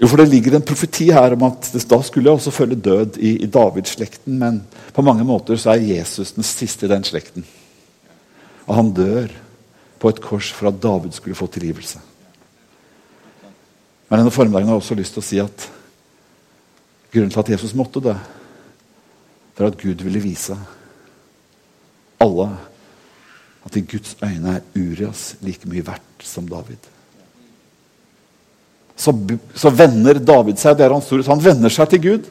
Jo, 0.00 0.08
for 0.08 0.16
Det 0.16 0.28
ligger 0.28 0.54
en 0.56 0.62
profeti 0.62 1.10
her 1.12 1.34
om 1.36 1.42
at 1.42 1.68
da 1.90 2.02
skulle 2.02 2.30
jeg 2.30 2.38
også 2.38 2.50
følge 2.50 2.76
død 2.76 3.18
i, 3.18 3.36
i 3.44 3.46
Davids-slekten. 3.46 4.38
Men 4.38 4.62
på 4.92 5.02
mange 5.02 5.24
måter 5.24 5.56
så 5.56 5.74
er 5.74 5.84
Jesus 5.84 6.32
den 6.32 6.42
siste 6.42 6.86
i 6.86 6.88
den 6.88 7.04
slekten. 7.04 7.44
Og 8.66 8.74
han 8.74 8.92
dør 8.96 9.28
på 10.00 10.08
et 10.08 10.20
kors 10.20 10.48
for 10.52 10.68
at 10.68 10.80
David 10.82 11.12
skulle 11.12 11.36
få 11.36 11.46
tilgivelse. 11.46 12.00
Men 14.08 14.18
denne 14.18 14.32
formiddagen 14.32 14.68
har 14.68 14.74
jeg 14.74 14.82
også 14.82 14.96
lyst 14.96 15.12
til 15.12 15.22
å 15.22 15.28
si 15.28 15.38
at 15.38 15.68
Grunnen 17.10 17.32
til 17.32 17.42
at 17.42 17.52
Jesus 17.56 17.74
måtte 17.74 18.02
dø, 18.04 18.14
for 19.56 19.66
at 19.66 19.78
Gud 19.80 20.04
ville 20.06 20.22
vise 20.22 20.56
alle 22.20 22.48
at 23.66 23.76
i 23.76 23.82
Guds 23.84 24.16
øyne 24.24 24.56
er 24.56 24.78
Urias 24.78 25.34
like 25.44 25.68
mye 25.68 25.84
verdt 25.84 26.24
som 26.24 26.46
David. 26.48 26.80
Så, 28.96 29.14
så 29.56 29.72
vender 29.72 30.20
David 30.20 30.60
seg 30.60 30.76
det 30.76 30.86
er 30.86 30.94
hans 30.94 31.08
ord, 31.12 31.24
han 31.28 31.44
vender 31.44 31.72
seg 31.72 31.90
til 31.92 32.02
Gud. 32.04 32.28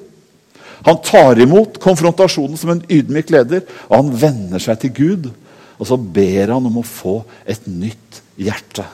Han 0.85 0.99
tar 1.03 1.41
imot 1.41 1.79
konfrontasjonen 1.81 2.57
som 2.59 2.71
en 2.73 2.83
ydmyk 2.85 3.33
leder, 3.33 3.65
og 3.89 3.95
han 3.97 4.11
vender 4.21 4.63
seg 4.63 4.79
til 4.83 4.93
Gud. 4.95 5.29
Og 5.79 5.87
så 5.87 5.97
ber 5.99 6.53
han 6.53 6.69
om 6.69 6.79
å 6.81 6.85
få 6.85 7.19
et 7.47 7.65
nytt 7.67 8.21
hjerte. 8.39 8.85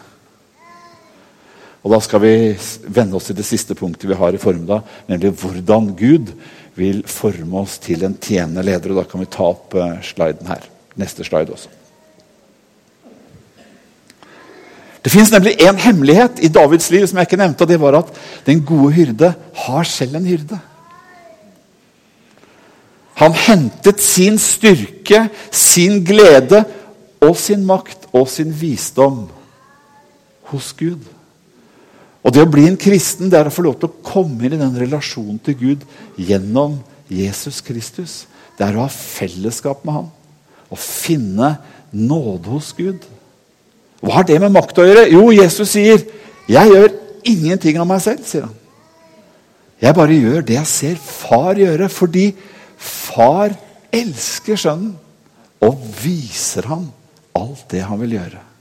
Og 1.85 1.91
Da 1.93 1.99
skal 2.01 2.21
vi 2.23 2.33
vende 2.89 3.13
oss 3.13 3.29
til 3.29 3.37
det 3.37 3.45
siste 3.45 3.75
punktet 3.77 4.09
vi 4.09 4.17
har 4.17 4.33
i 4.33 4.41
formiddag, 4.41 4.81
nemlig 5.05 5.35
hvordan 5.37 5.91
Gud 5.93 6.31
vil 6.75 7.03
forme 7.05 7.61
oss 7.61 7.77
til 7.77 8.01
en 8.03 8.17
tjenende 8.17 8.63
leder. 8.65 8.89
og 8.89 9.03
Da 9.03 9.03
kan 9.09 9.21
vi 9.21 9.29
ta 9.29 9.51
opp 9.53 9.75
uh, 9.77 10.01
sliden 10.01 10.49
her. 10.49 10.65
Neste 10.97 11.23
slide 11.23 11.53
også. 11.53 11.69
Det 15.05 15.11
fins 15.13 15.29
nemlig 15.29 15.53
en 15.61 15.77
hemmelighet 15.77 16.41
i 16.41 16.49
Davids 16.49 16.89
liv 16.89 17.05
som 17.05 17.19
jeg 17.21 17.29
ikke 17.29 17.37
nevnte. 17.37 17.61
og 17.61 17.69
Det 17.69 17.77
var 17.79 17.99
at 17.99 18.09
den 18.47 18.65
gode 18.65 18.93
hyrde 18.95 19.35
har 19.53 19.83
selv 19.85 20.17
en 20.17 20.25
hyrde. 20.25 20.57
Han 23.21 23.37
hentet 23.45 24.01
sin 24.01 24.39
styrke, 24.41 25.27
sin 25.51 26.01
glede 26.03 26.65
og 27.21 27.37
sin 27.37 27.61
makt 27.65 28.09
og 28.11 28.25
sin 28.27 28.49
visdom 28.49 29.27
hos 30.49 30.73
Gud. 30.73 31.14
Og 32.25 32.33
Det 32.33 32.41
å 32.41 32.49
bli 32.49 32.65
en 32.65 32.79
kristen 32.79 33.29
det 33.29 33.37
er 33.37 33.49
å 33.51 33.53
få 33.53 33.67
lov 33.67 33.77
til 33.79 33.91
å 33.91 34.03
komme 34.05 34.47
inn 34.47 34.55
i 34.57 34.61
den 34.61 34.77
relasjonen 34.81 35.37
til 35.45 35.57
Gud 35.59 35.83
gjennom 36.17 36.79
Jesus 37.11 37.61
Kristus. 37.61 38.23
Det 38.57 38.65
er 38.65 38.77
å 38.77 38.87
ha 38.87 38.91
fellesskap 38.91 39.83
med 39.85 39.99
ham. 39.99 40.07
Å 40.73 40.79
finne 40.79 41.51
nåde 41.93 42.49
hos 42.49 42.71
Gud. 42.73 43.03
Hva 44.01 44.19
har 44.19 44.27
det 44.27 44.39
med 44.41 44.55
makt 44.55 44.81
å 44.81 44.87
gjøre? 44.87 45.05
Jo, 45.13 45.29
Jesus 45.31 45.69
sier, 45.69 46.01
'Jeg 46.47 46.69
gjør 46.69 46.89
ingenting 47.23 47.77
av 47.77 47.87
meg 47.87 48.01
selv', 48.01 48.25
sier 48.25 48.41
han. 48.41 48.55
Jeg 49.81 49.95
bare 49.95 50.13
gjør 50.13 50.45
det 50.45 50.55
jeg 50.55 50.67
ser 50.67 50.95
far 50.95 51.55
gjøre, 51.55 51.89
fordi 51.89 52.33
far 52.77 53.55
elsker 53.91 54.55
sønnen 54.55 54.95
og 55.61 55.77
viser 56.03 56.67
ham 56.69 56.91
alt 57.35 57.65
det 57.71 57.81
han 57.81 57.99
vil 57.99 58.17
gjøre. 58.17 58.54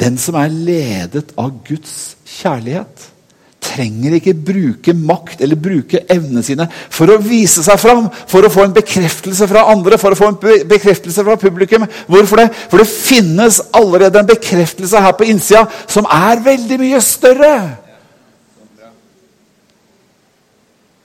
Den 0.00 0.16
som 0.20 0.38
er 0.40 0.52
ledet 0.52 1.34
av 1.38 1.52
Guds 1.66 2.16
kjærlighet, 2.24 3.10
trenger 3.60 4.16
ikke 4.16 4.32
bruke 4.34 4.94
makt 4.96 5.42
eller 5.44 5.58
bruke 5.60 6.00
evnene 6.10 6.42
sine 6.44 6.64
for 6.72 7.12
å 7.12 7.18
vise 7.20 7.62
seg 7.64 7.76
fram, 7.80 8.08
for 8.28 8.46
å 8.46 8.52
få 8.52 8.64
en 8.64 8.74
bekreftelse 8.76 9.48
fra 9.50 9.66
andre, 9.72 9.98
for 10.00 10.14
å 10.14 10.18
få 10.18 10.30
en 10.30 10.38
bekreftelse 10.70 11.24
fra 11.26 11.36
publikum. 11.40 11.84
Hvorfor 12.08 12.40
det? 12.40 12.48
For 12.72 12.80
det 12.80 12.88
finnes 12.88 13.60
allerede 13.76 14.22
en 14.22 14.32
bekreftelse 14.32 15.04
her 15.04 15.14
på 15.18 15.28
innsida 15.28 15.66
som 15.84 16.08
er 16.08 16.42
veldig 16.44 16.80
mye 16.80 17.02
større. 17.04 17.54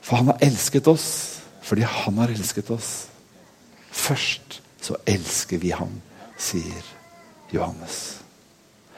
For 0.06 0.22
han 0.22 0.34
har 0.34 0.44
elsket 0.48 0.88
oss 0.92 1.08
fordi 1.66 1.82
han 1.90 2.20
har 2.22 2.30
elsket 2.30 2.68
oss. 2.70 2.90
Først 3.90 4.60
så 4.86 5.00
elsker 5.10 5.58
vi 5.58 5.72
ham, 5.74 5.96
sier 6.38 6.94
Johannes. 7.50 8.15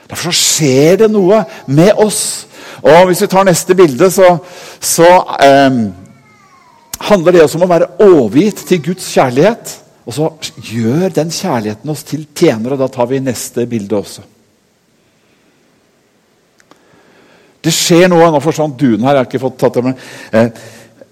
Derfor 0.07 0.31
så 0.31 0.39
skjer 0.39 1.01
det 1.03 1.09
noe 1.11 1.43
med 1.67 1.97
oss. 1.99 2.47
Og 2.81 3.09
Hvis 3.09 3.21
vi 3.25 3.31
tar 3.31 3.47
neste 3.47 3.75
bilde, 3.75 4.11
så, 4.11 4.37
så 4.79 5.09
eh, 5.43 5.81
handler 7.09 7.35
det 7.35 7.43
også 7.43 7.59
om 7.59 7.67
å 7.67 7.73
være 7.73 7.91
overgitt 8.05 8.63
til 8.69 8.81
Guds 8.91 9.09
kjærlighet. 9.13 9.75
Og 10.07 10.15
så 10.15 10.29
gjør 10.71 11.11
den 11.11 11.31
kjærligheten 11.33 11.91
oss 11.91 12.05
til 12.07 12.23
tjenere. 12.35 12.79
Da 12.79 12.87
tar 12.91 13.09
vi 13.11 13.19
neste 13.19 13.67
bilde 13.67 13.97
også. 13.97 14.23
Det 17.63 17.73
skjer 17.75 18.07
noe 18.07 18.29
Nå 18.31 18.39
forsvant 18.39 18.77
duen 18.79 19.03
her. 19.03 19.17
jeg 19.17 19.23
har 19.25 19.27
ikke 19.27 19.43
fått 19.43 19.57
tatt 19.59 19.79
det 19.79 19.83
med. 19.89 20.05
Eh, 20.31 20.51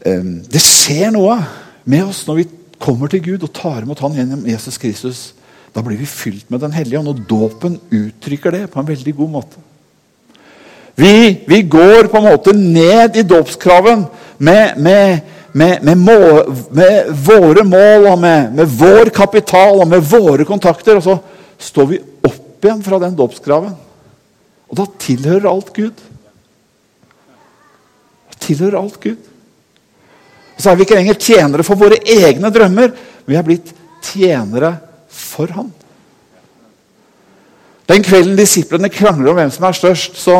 eh, 0.07 0.29
det 0.51 0.61
skjer 0.63 1.11
noe 1.11 1.39
med 1.83 2.05
oss 2.05 2.23
når 2.27 2.39
vi 2.39 2.45
kommer 2.79 3.11
til 3.11 3.23
Gud 3.25 3.43
og 3.43 3.53
tar 3.55 3.83
imot 3.83 3.99
Han 3.99 4.15
gjennom 4.15 4.45
Jesus 4.47 4.77
Kristus. 4.79 5.25
Da 5.75 5.83
blir 5.83 5.99
vi 5.99 6.07
fylt 6.07 6.49
med 6.49 6.61
Den 6.63 6.71
hellige 6.71 6.99
ånd, 6.99 7.11
og 7.11 7.23
dåpen 7.27 7.79
uttrykker 7.91 8.55
det 8.55 8.67
på 8.71 8.79
en 8.79 8.87
veldig 8.87 9.13
god 9.15 9.31
måte. 9.33 9.63
Vi, 10.95 11.43
vi 11.47 11.61
går 11.67 12.07
på 12.07 12.21
en 12.21 12.29
måte 12.29 12.53
ned 12.55 13.17
i 13.19 13.25
dåpskraven 13.27 14.05
med, 14.37 14.77
med, 14.79 15.19
med, 15.51 15.83
med, 15.83 17.09
våre 17.27 17.65
mål 17.67 18.07
og 18.13 18.21
med, 18.21 18.61
vår 18.79 19.11
kapital 19.15 19.81
og 19.83 19.89
med 19.91 20.07
våre 20.07 20.47
kontakter. 20.47 21.01
Og 21.01 21.03
så 21.03 21.17
står 21.59 21.91
vi 21.91 21.99
opp 22.23 22.63
igjen 22.63 22.83
fra 22.85 23.01
den 23.03 23.19
dåpskraven. 23.19 23.75
Og 24.71 24.79
da 24.79 24.87
tilhører 25.03 25.51
alt 25.51 25.75
Gud. 25.75 25.99
Da 28.31 28.39
tilhører 28.47 28.79
alt 28.79 28.99
Gud. 29.03 29.19
Og 30.55 30.63
Så 30.63 30.71
er 30.71 30.79
vi 30.79 30.87
ikke 30.87 30.95
lenger 31.01 31.19
tjenere 31.19 31.67
for 31.67 31.75
våre 31.75 31.99
egne 31.99 32.47
drømmer. 32.55 32.95
Vi 33.27 33.35
er 33.35 33.43
blitt 33.43 33.75
tjenere 34.05 34.77
for 35.35 35.51
ham. 35.55 35.73
Den 37.85 38.05
kvelden 38.05 38.37
disiplene 38.37 38.89
krangler 38.89 39.33
om 39.33 39.37
hvem 39.37 39.51
som 39.53 39.67
er 39.67 39.77
størst, 39.77 40.15
så 40.17 40.37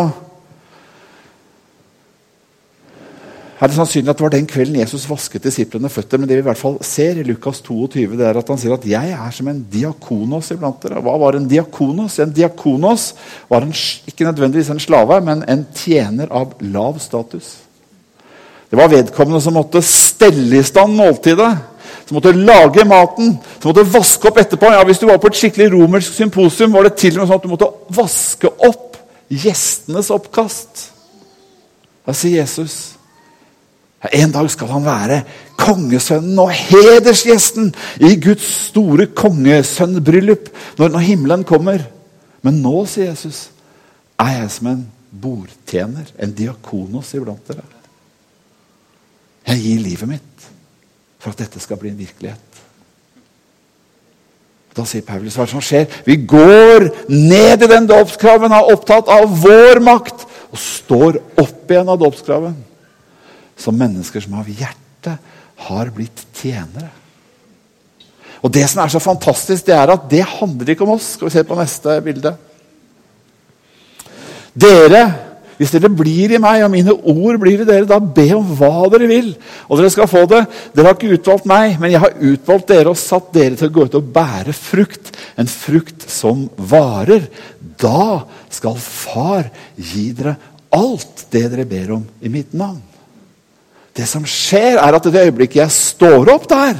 er 3.55 3.71
det 3.71 3.77
sannsynlig 3.77 4.11
at 4.11 4.19
det 4.19 4.25
var 4.25 4.33
den 4.33 4.47
kvelden 4.49 4.79
Jesus 4.81 5.05
vasket 5.07 5.45
disiplene 5.45 5.89
føtter. 5.89 6.19
Men 6.19 6.27
det 6.27 6.39
vi 6.39 6.43
i 6.43 6.47
hvert 6.47 6.59
fall 6.59 6.75
ser 6.83 7.21
i 7.21 7.25
Lukas 7.25 7.61
22, 7.63 8.17
det 8.17 8.25
er 8.27 8.39
at 8.39 8.49
han 8.51 8.59
sier 8.59 8.73
at 8.73 8.85
'jeg 8.85 9.11
er 9.15 9.31
som 9.31 9.47
en 9.47 9.65
diakonos 9.71 10.51
iblant 10.51 10.81
dere'. 10.83 11.01
Hva 11.01 11.17
var 11.19 11.35
en 11.35 11.47
diakonos? 11.47 12.19
En 12.19 12.33
diakonos 12.33 13.13
var 13.49 13.61
en, 13.61 13.73
ikke 14.07 14.25
nødvendigvis 14.25 14.69
en 14.69 14.79
slave, 14.79 15.21
men 15.21 15.43
en 15.47 15.65
tjener 15.73 16.27
av 16.31 16.53
lav 16.59 16.99
status. 16.99 17.57
Det 18.69 18.77
var 18.77 18.89
vedkommende 18.89 19.41
som 19.41 19.53
måtte 19.53 19.81
stelle 19.81 20.57
i 20.57 20.63
stand 20.63 20.95
måltidet 20.95 21.57
som 22.05 22.17
måtte 22.17 22.33
lage 22.37 22.85
maten, 22.85 23.37
som 23.59 23.71
måtte 23.71 23.85
vaske 23.89 24.29
opp 24.29 24.37
etterpå. 24.41 24.71
Ja, 24.73 24.83
Hvis 24.85 25.01
du 25.01 25.07
var 25.09 25.17
på 25.21 25.31
et 25.31 25.39
skikkelig 25.39 25.71
romersk 25.73 26.13
symposium, 26.13 26.73
var 26.73 26.85
det 26.85 26.97
til 27.01 27.15
og 27.15 27.23
med 27.23 27.31
sånn 27.31 27.39
at 27.39 27.45
du 27.47 27.53
måtte 27.53 27.71
vaske 27.97 28.51
opp 28.67 28.99
gjestenes 29.33 30.11
oppkast. 30.13 30.89
Da 32.05 32.13
sier 32.13 32.43
Jesus 32.43 32.95
en 34.13 34.29
dag 34.29 34.45
skal 34.53 34.69
han 34.69 34.83
være 34.85 35.21
kongesønnen 35.57 36.37
og 36.37 36.51
hedersgjesten 36.53 37.71
i 38.05 38.11
Guds 38.21 38.45
store 38.67 39.07
kongesønnbryllup 39.17 40.51
når, 40.77 40.91
når 40.93 41.05
himmelen 41.07 41.45
kommer. 41.47 41.81
Men 42.45 42.59
nå, 42.61 42.83
sier 42.89 43.09
Jesus, 43.13 43.47
er 44.21 44.43
jeg 44.43 44.51
som 44.53 44.69
en 44.69 44.83
bordtjener, 45.09 46.11
en 46.21 46.35
diakonos 46.37 47.15
iblant 47.17 47.49
dere. 47.49 47.65
Jeg 49.45 49.61
gir 49.63 49.81
livet 49.81 50.09
mitt 50.09 50.51
for 51.25 51.33
at 51.33 51.41
dette 51.41 51.61
skal 51.63 51.79
bli 51.81 51.89
en 51.89 51.97
virkelighet. 51.97 52.61
Da 54.75 54.83
sier 54.85 55.05
Paulus 55.07 55.37
hva 55.39 55.47
som 55.49 55.63
skjer. 55.63 55.87
Vi 56.05 56.19
går 56.27 56.89
ned 57.09 57.63
i 57.63 57.69
den 57.71 57.87
dåpskraven, 57.89 58.53
er 58.53 58.69
opptatt 58.75 59.09
av 59.09 59.31
vår 59.41 59.81
makt, 59.81 60.27
og 60.51 60.61
står 60.61 61.17
opp 61.41 61.71
igjen 61.71 61.89
av 61.89 61.97
dåpskraven. 62.03 62.53
Som 63.57 63.79
mennesker 63.79 64.21
som 64.21 64.35
av 64.37 64.51
hjerte 64.51 65.15
har 65.65 65.91
blitt 65.95 66.21
tjenere. 66.35 66.91
Og 68.45 68.51
Det 68.53 68.67
som 68.69 68.83
er 68.83 68.91
så 68.93 69.01
fantastisk, 69.01 69.65
det 69.65 69.73
er 69.73 69.89
at 69.89 70.05
det 70.11 70.21
handler 70.35 70.69
ikke 70.69 70.85
om 70.85 70.93
oss. 70.99 71.15
Skal 71.15 71.31
vi 71.31 71.33
se 71.33 71.43
på 71.47 71.57
neste 71.57 71.95
bilde. 72.05 72.35
Dere 74.53 75.01
hvis 75.55 75.71
dere 75.71 75.91
blir 75.91 76.33
i 76.35 76.39
meg, 76.41 76.63
og 76.65 76.71
mine 76.73 76.93
ord 76.93 77.37
blir 77.39 77.61
i 77.63 77.67
dere, 77.67 77.87
da 77.87 77.99
be 77.99 78.27
om 78.35 78.49
hva 78.59 78.89
dere 78.91 79.07
vil, 79.07 79.29
og 79.69 79.79
dere 79.79 79.91
skal 79.93 80.09
få 80.11 80.25
det. 80.31 80.41
Dere 80.75 80.89
har 80.89 80.97
ikke 80.97 81.15
utvalgt 81.15 81.47
meg, 81.47 81.77
men 81.79 81.93
jeg 81.93 82.01
har 82.03 82.17
utvalgt 82.31 82.73
dere 82.73 82.91
og 82.91 82.99
satt 82.99 83.29
dere 83.35 83.55
til 83.59 83.69
å 83.69 83.75
gå 83.77 83.85
ut 83.87 83.95
og 83.99 84.09
bære 84.15 84.55
frukt. 84.57 85.13
En 85.39 85.47
frukt 85.51 86.07
som 86.11 86.47
varer. 86.57 87.29
Da 87.79 88.25
skal 88.51 88.75
Far 88.79 89.47
gi 89.79 90.09
dere 90.17 90.35
alt 90.75 91.25
det 91.31 91.45
dere 91.53 91.67
ber 91.69 91.95
om 91.95 92.03
i 92.19 92.31
mitt 92.31 92.51
navn. 92.57 92.81
Det 93.95 94.07
som 94.09 94.25
skjer, 94.27 94.75
er 94.75 94.97
at 94.97 95.07
i 95.07 95.13
det 95.13 95.23
øyeblikket 95.29 95.61
jeg 95.61 95.71
står 95.71 96.33
opp 96.33 96.49
der 96.51 96.75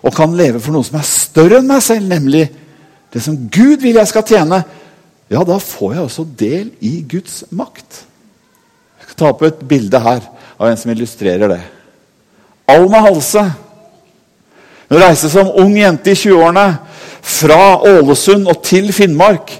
og 0.00 0.14
kan 0.16 0.32
leve 0.32 0.60
for 0.64 0.72
noe 0.72 0.86
som 0.86 0.96
er 0.96 1.04
større 1.04 1.58
enn 1.60 1.68
meg 1.68 1.82
selv, 1.84 2.06
nemlig 2.08 2.46
det 3.12 3.20
som 3.20 3.36
Gud 3.52 3.82
vil 3.82 3.98
jeg 3.98 4.08
skal 4.08 4.24
tjene, 4.24 4.62
ja, 5.30 5.44
da 5.46 5.60
får 5.62 5.94
jeg 5.94 6.04
også 6.04 6.26
del 6.38 6.70
i 6.82 7.00
Guds 7.06 7.44
makt. 7.54 8.02
Jeg 8.98 9.06
skal 9.06 9.18
ta 9.20 9.28
opp 9.30 9.44
et 9.46 9.60
bilde 9.70 10.00
her 10.02 10.24
av 10.58 10.66
en 10.66 10.78
som 10.78 10.90
illustrerer 10.90 11.52
det. 11.52 11.60
Alma 12.70 13.04
Halse. 13.06 13.44
Hun 14.90 14.98
reiste 14.98 15.30
som 15.30 15.52
ung 15.62 15.76
jente 15.78 16.10
i 16.10 16.18
20-årene 16.18 16.66
fra 17.22 17.78
Ålesund 17.86 18.50
og 18.50 18.58
til 18.66 18.90
Finnmark. 18.94 19.54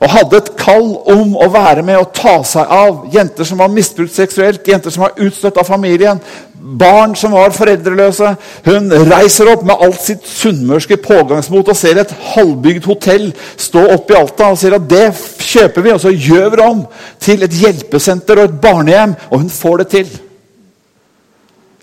Og 0.00 0.10
hadde 0.10 0.40
et 0.40 0.53
kall 0.64 0.94
om 1.12 1.36
å 1.36 1.48
være 1.52 1.84
med 1.86 2.00
og 2.00 2.12
ta 2.16 2.38
seg 2.46 2.70
av 2.72 3.04
jenter 3.12 3.46
som 3.48 3.60
var 3.60 3.72
misbrukt 3.72 4.14
seksuelt, 4.14 4.64
jenter 4.68 4.92
som 4.94 5.04
var 5.04 5.18
utstøtt 5.20 5.58
av 5.60 5.68
familien, 5.68 6.20
barn 6.54 7.12
som 7.18 7.34
var 7.36 7.52
foreldreløse. 7.54 8.30
Hun 8.64 8.92
reiser 9.10 9.50
opp 9.52 9.64
med 9.68 9.82
alt 9.84 10.00
sitt 10.00 10.24
sunnmørske 10.28 10.96
pågangsmot 11.04 11.68
og 11.68 11.76
ser 11.78 12.00
et 12.00 12.14
halvbygd 12.34 12.88
hotell 12.88 13.28
stå 13.60 13.84
oppe 13.96 14.16
i 14.16 14.20
Alta 14.20 14.48
og 14.52 14.60
sier 14.60 14.78
at 14.78 14.88
det 14.88 15.06
kjøper 15.44 15.84
vi, 15.84 15.92
og 15.92 16.00
så 16.02 16.14
gjør 16.14 16.48
vi 16.48 16.60
det 16.60 16.68
om 16.70 16.80
til 17.22 17.44
et 17.44 17.58
hjelpesenter 17.60 18.40
og 18.40 18.48
et 18.48 18.62
barnehjem. 18.64 19.14
Og 19.30 19.44
hun 19.44 19.52
får 19.52 19.84
det 19.84 19.88
til. 19.98 20.16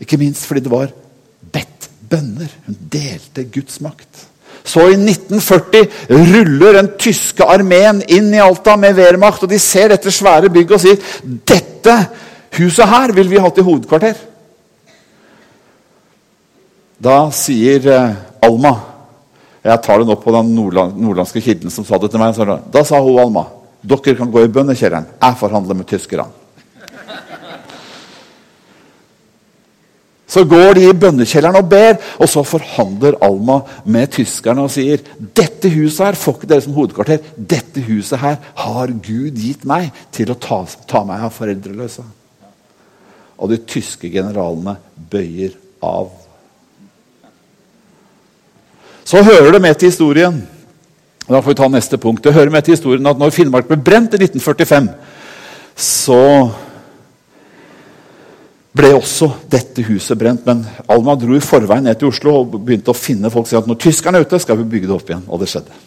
Ikke 0.01 0.17
minst 0.21 0.47
fordi 0.49 0.65
det 0.65 0.73
var 0.73 0.89
bedt 1.53 1.89
bønner. 2.09 2.49
Hun 2.65 2.77
delte 2.91 3.45
Guds 3.53 3.77
makt. 3.85 4.30
Så 4.63 4.87
i 4.91 4.97
1940 4.97 5.87
ruller 6.11 6.77
den 6.77 6.91
tyske 7.01 7.45
armeen 7.45 8.01
inn 8.07 8.29
i 8.33 8.41
Alta 8.41 8.75
med 8.79 8.97
Wehrmacht. 8.99 9.43
Og 9.45 9.51
de 9.51 9.59
ser 9.59 9.93
dette 9.93 10.13
svære 10.13 10.51
bygget 10.53 10.77
og 10.77 10.83
sier 10.83 11.39
dette 11.49 11.97
huset 12.57 12.89
her 12.91 13.15
vil 13.15 13.31
vi 13.31 13.41
ha 13.41 13.49
til 13.49 13.67
hovedkvarter. 13.67 14.19
Da 17.01 17.23
sier 17.33 17.87
eh, 17.89 18.17
Alma 18.45 18.75
Jeg 19.61 19.81
tar 19.85 20.01
den 20.01 20.09
opp 20.09 20.23
på 20.25 20.33
den 20.33 20.55
nordland, 20.55 20.95
nordlandske 20.97 21.41
kilden 21.41 21.69
som 21.69 21.85
sa 21.85 21.99
det 22.01 22.09
til 22.09 22.21
meg. 22.21 22.37
Da 22.73 22.81
sa 22.85 23.01
hun 23.01 23.19
Alma 23.21 23.45
dere 23.81 24.15
kan 24.17 24.29
gå 24.29 24.43
i 24.45 24.49
bønnekjelleren. 24.53 25.07
Jeg 25.21 25.37
forhandler 25.39 25.77
med 25.77 25.89
tyskerne. 25.89 26.40
Så 30.31 30.45
går 30.47 30.77
de 30.77 30.85
i 30.87 30.95
bønnekjelleren 30.95 31.59
og 31.59 31.67
ber, 31.71 31.97
og 32.21 32.29
så 32.31 32.43
forhandler 32.47 33.17
Alma 33.25 33.59
med 33.83 34.13
tyskerne 34.15 34.63
og 34.63 34.71
sier 34.71 35.03
dette 35.19 35.67
huset 35.73 36.05
her 36.05 36.19
får 36.19 36.37
ikke 36.37 36.49
dere 36.53 36.63
som 36.63 36.77
hovedkvarter. 36.77 37.19
Dette 37.35 37.83
huset 37.89 38.21
her 38.21 38.37
har 38.63 38.93
Gud 39.03 39.35
gitt 39.35 39.65
meg 39.67 39.89
til 40.15 40.31
å 40.31 40.39
ta, 40.39 40.61
ta 40.87 41.03
meg 41.07 41.27
av 41.27 41.35
foreldreløse. 41.35 42.05
Og 43.41 43.51
de 43.51 43.59
tyske 43.67 44.07
generalene 44.13 44.77
bøyer 45.11 45.57
av. 45.83 46.13
Så 49.03 49.25
hører 49.25 49.51
det 49.57 49.63
med 49.65 49.79
til 49.81 49.91
historien 49.91 50.39
da 51.31 51.39
får 51.39 51.53
vi 51.53 51.59
ta 51.61 51.67
neste 51.71 51.97
punkt. 52.01 52.23
Det 52.23 52.33
hører 52.33 52.51
med 52.51 52.65
til 52.65 52.75
historien 52.75 53.07
at 53.07 53.19
når 53.19 53.31
Finnmark 53.31 53.69
ble 53.69 53.77
brent 53.79 54.15
i 54.17 54.19
1945, 54.19 54.89
så 55.79 56.23
ble 58.75 58.91
også 58.95 59.27
dette 59.51 59.83
huset 59.87 60.17
brent. 60.19 60.45
Men 60.47 60.63
Alma 60.91 61.15
dro 61.19 61.35
i 61.35 61.43
forveien 61.43 61.85
ned 61.87 61.99
til 61.99 62.11
Oslo 62.11 62.37
og 62.41 62.57
begynte 62.57 62.93
å 62.93 62.97
finne 62.97 63.31
folk 63.31 63.45
Og 63.45 63.51
si 63.51 63.59
at 63.59 63.69
når 63.69 63.79
tyskerne 63.83 64.21
er 64.21 64.27
ute, 64.27 64.39
skal 64.39 64.59
vi 64.59 64.67
bygge 64.75 64.89
det 64.89 64.95
opp 64.95 65.09
igjen. 65.09 65.25
Og 65.27 65.41
det 65.41 65.49
skjedde. 65.51 65.79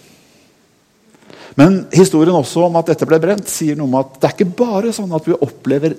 Men 1.59 1.85
historien 1.95 2.35
også 2.35 2.67
om 2.67 2.81
at 2.81 2.91
dette 2.91 3.07
ble 3.07 3.21
brent, 3.23 3.49
sier 3.49 3.79
noe 3.79 3.87
om 3.87 4.01
at 4.01 4.19
det 4.19 4.29
er 4.29 4.35
ikke 4.35 4.57
bare 4.59 4.93
sånn 4.95 5.13
at 5.15 5.29
vi 5.29 5.37
opplever 5.39 5.95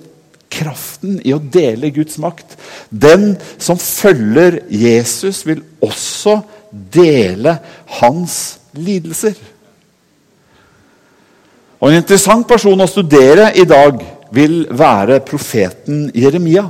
kraften 0.52 1.16
i 1.26 1.32
å 1.34 1.40
dele 1.40 1.90
Guds 1.96 2.20
makt. 2.22 2.54
Den 2.90 3.34
som 3.58 3.80
følger 3.80 4.60
Jesus, 4.70 5.42
vil 5.48 5.64
også 5.84 6.38
dele 6.70 7.56
hans 7.98 8.58
lidelser. 8.76 9.36
Og 11.80 11.90
En 11.90 11.98
interessant 12.00 12.46
person 12.48 12.80
å 12.80 12.88
studere 12.88 13.50
i 13.56 13.64
dag 13.68 14.00
vil 14.34 14.64
være 14.70 15.20
profeten 15.26 16.08
Jeremia. 16.14 16.66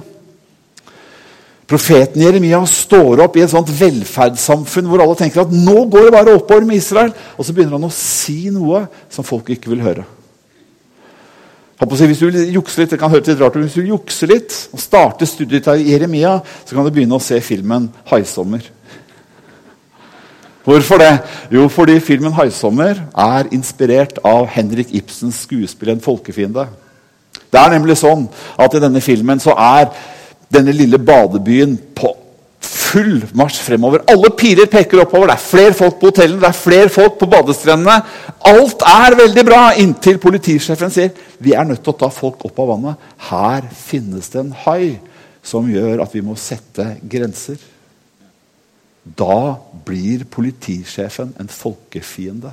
Profeten 1.67 2.23
Jeremia 2.23 2.61
står 2.71 3.25
opp 3.25 3.37
i 3.37 3.43
et 3.43 3.51
sånt 3.51 3.71
velferdssamfunn 3.75 4.87
hvor 4.87 5.03
alle 5.03 5.17
tenker 5.19 5.43
at 5.43 5.55
nå 5.55 5.81
går 5.91 6.07
det 6.07 6.15
bare 6.15 6.37
oppover 6.39 6.67
med 6.69 6.79
Israel. 6.79 7.11
Og 7.35 7.47
så 7.47 7.55
begynner 7.55 7.75
han 7.75 7.89
å 7.89 7.95
si 7.95 8.53
noe 8.55 8.85
som 9.11 9.27
folk 9.27 9.51
ikke 9.51 9.73
vil 9.73 9.83
høre. 9.83 10.07
Hvis 11.77 12.23
du 12.23 12.31
vil 12.31 12.55
jukse 12.55 12.81
litt, 12.81 12.95
det 12.95 13.01
kan 13.01 13.13
høres 13.13 13.29
litt 13.29 13.43
rart 13.43 13.59
hvis 13.61 13.75
du 13.75 13.83
vil 13.83 13.97
jukse 13.97 14.29
litt 14.31 14.55
og 14.73 14.81
starte 14.81 15.27
studiet 15.29 15.67
av 15.69 15.77
Jeremia, 15.83 16.39
så 16.65 16.73
kan 16.73 16.87
du 16.87 16.95
begynne 16.95 17.19
å 17.19 17.21
se 17.21 17.37
filmen 17.45 17.91
'Haisommer'. 18.09 18.71
Hvorfor 20.65 20.99
det? 20.99 21.19
Jo, 21.53 21.69
fordi 21.69 22.01
filmen 22.01 22.33
'Haisommer' 22.33 23.05
er 23.13 23.53
inspirert 23.53 24.19
av 24.25 24.47
Henrik 24.47 24.95
Ibsens 24.95 25.45
skuespill 25.45 25.91
'En 25.91 26.01
folkefiende'. 26.01 26.86
Det 27.57 27.63
er 27.65 27.73
nemlig 27.73 27.97
sånn 27.97 28.27
at 28.61 28.77
i 28.77 28.83
denne 28.83 29.01
filmen 29.01 29.41
så 29.41 29.57
er 29.57 29.89
denne 30.53 30.75
lille 30.77 31.01
badebyen 31.01 31.75
på 31.97 32.13
full 32.67 33.23
marsj 33.37 33.63
fremover. 33.65 34.03
Alle 34.11 34.31
piler 34.37 34.69
peker 34.71 35.01
oppover. 35.03 35.31
Det 35.31 35.37
er 35.37 35.45
flere 35.45 35.77
folk 35.77 35.99
på 36.01 36.11
hotellene, 36.11 36.41
det 36.43 36.51
er 36.51 36.59
flere 36.59 36.93
folk 36.93 37.17
på 37.21 37.29
badestrendene. 37.33 37.97
Alt 38.51 38.85
er 38.89 39.17
veldig 39.19 39.45
bra, 39.47 39.63
inntil 39.81 40.21
politisjefen 40.23 40.93
sier 40.93 41.15
vi 41.43 41.55
er 41.57 41.67
nødt 41.69 41.83
til 41.85 41.95
å 41.95 42.01
ta 42.05 42.11
folk 42.13 42.45
opp 42.49 42.61
av 42.63 42.75
vannet. 42.75 43.09
Her 43.31 43.67
finnes 43.77 44.29
det 44.33 44.43
en 44.43 44.53
hai 44.67 44.99
som 45.47 45.69
gjør 45.71 46.05
at 46.05 46.15
vi 46.15 46.25
må 46.27 46.37
sette 46.41 46.91
grenser. 47.07 47.57
Da 49.07 49.57
blir 49.87 50.27
politisjefen 50.31 51.35
en 51.41 51.51
folkefiende. 51.53 52.53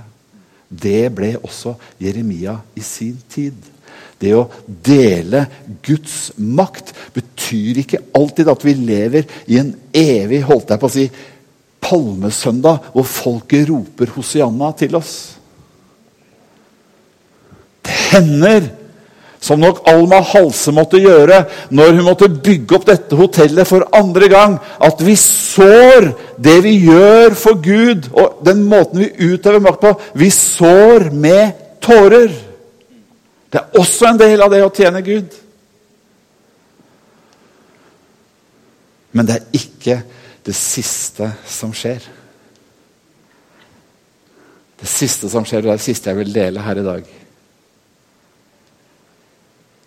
Det 0.70 1.10
ble 1.13 1.36
også 1.42 1.76
Jeremia 2.02 2.60
i 2.78 2.84
sin 2.86 3.18
tid. 3.30 3.72
Det 4.23 4.31
å 4.38 4.47
dele 4.65 5.43
Guds 5.83 6.31
makt 6.39 6.93
betyr 7.15 7.81
ikke 7.83 8.03
alltid 8.15 8.51
at 8.53 8.63
vi 8.63 8.75
lever 8.77 9.27
i 9.51 9.59
en 9.59 9.73
evig 9.91 10.43
holdt 10.47 10.71
jeg 10.71 10.79
på 10.79 10.89
å 10.89 10.93
si, 10.93 11.07
palmesøndag 11.83 12.93
hvor 12.93 13.07
folket 13.07 13.67
roper 13.67 14.13
Hosianna 14.15 14.71
til 14.79 14.95
oss. 14.95 15.13
Det 17.83 17.97
hender, 18.13 18.69
som 19.43 19.59
nok 19.59 19.81
Alma 19.91 20.21
Halse 20.23 20.71
måtte 20.71 21.01
gjøre 21.03 21.41
når 21.75 21.97
hun 21.97 22.05
måtte 22.07 22.31
bygge 22.31 22.77
opp 22.77 22.88
dette 22.88 23.17
hotellet 23.19 23.67
for 23.67 23.83
andre 23.91 24.29
gang, 24.31 24.55
at 24.79 25.03
vi 25.03 25.17
sår 25.19 26.13
det 26.39 26.62
vi 26.63 26.77
gjør 26.86 27.36
for 27.36 27.59
Gud, 27.59 28.07
og 28.15 28.39
den 28.47 28.63
måten 28.71 29.03
vi 29.03 29.33
utøver 29.33 29.59
makt 29.65 29.83
på. 29.83 29.93
Vi 30.15 30.31
sår 30.31 31.09
med 31.12 31.59
tårer. 31.83 32.31
Det 33.54 33.60
er 33.62 33.78
også 33.78 34.08
en 34.10 34.18
del 34.18 34.42
av 34.42 34.50
det 34.50 34.63
å 34.66 34.72
tjene 34.74 35.04
Gud. 35.06 35.36
Men 39.13 39.30
det 39.30 39.36
er 39.36 39.60
ikke 39.60 39.98
det 40.44 40.56
siste 40.58 41.28
som 41.46 41.74
skjer. 41.78 42.02
Det 44.82 44.89
siste 44.89 45.30
som 45.30 45.46
skjer, 45.46 45.62
og 45.62 45.70
det 45.70 45.78
det 45.78 45.86
siste 45.86 46.10
jeg 46.10 46.20
vil 46.24 46.34
dele 46.34 46.66
her 46.66 46.82
i 46.82 46.88
dag, 46.88 47.12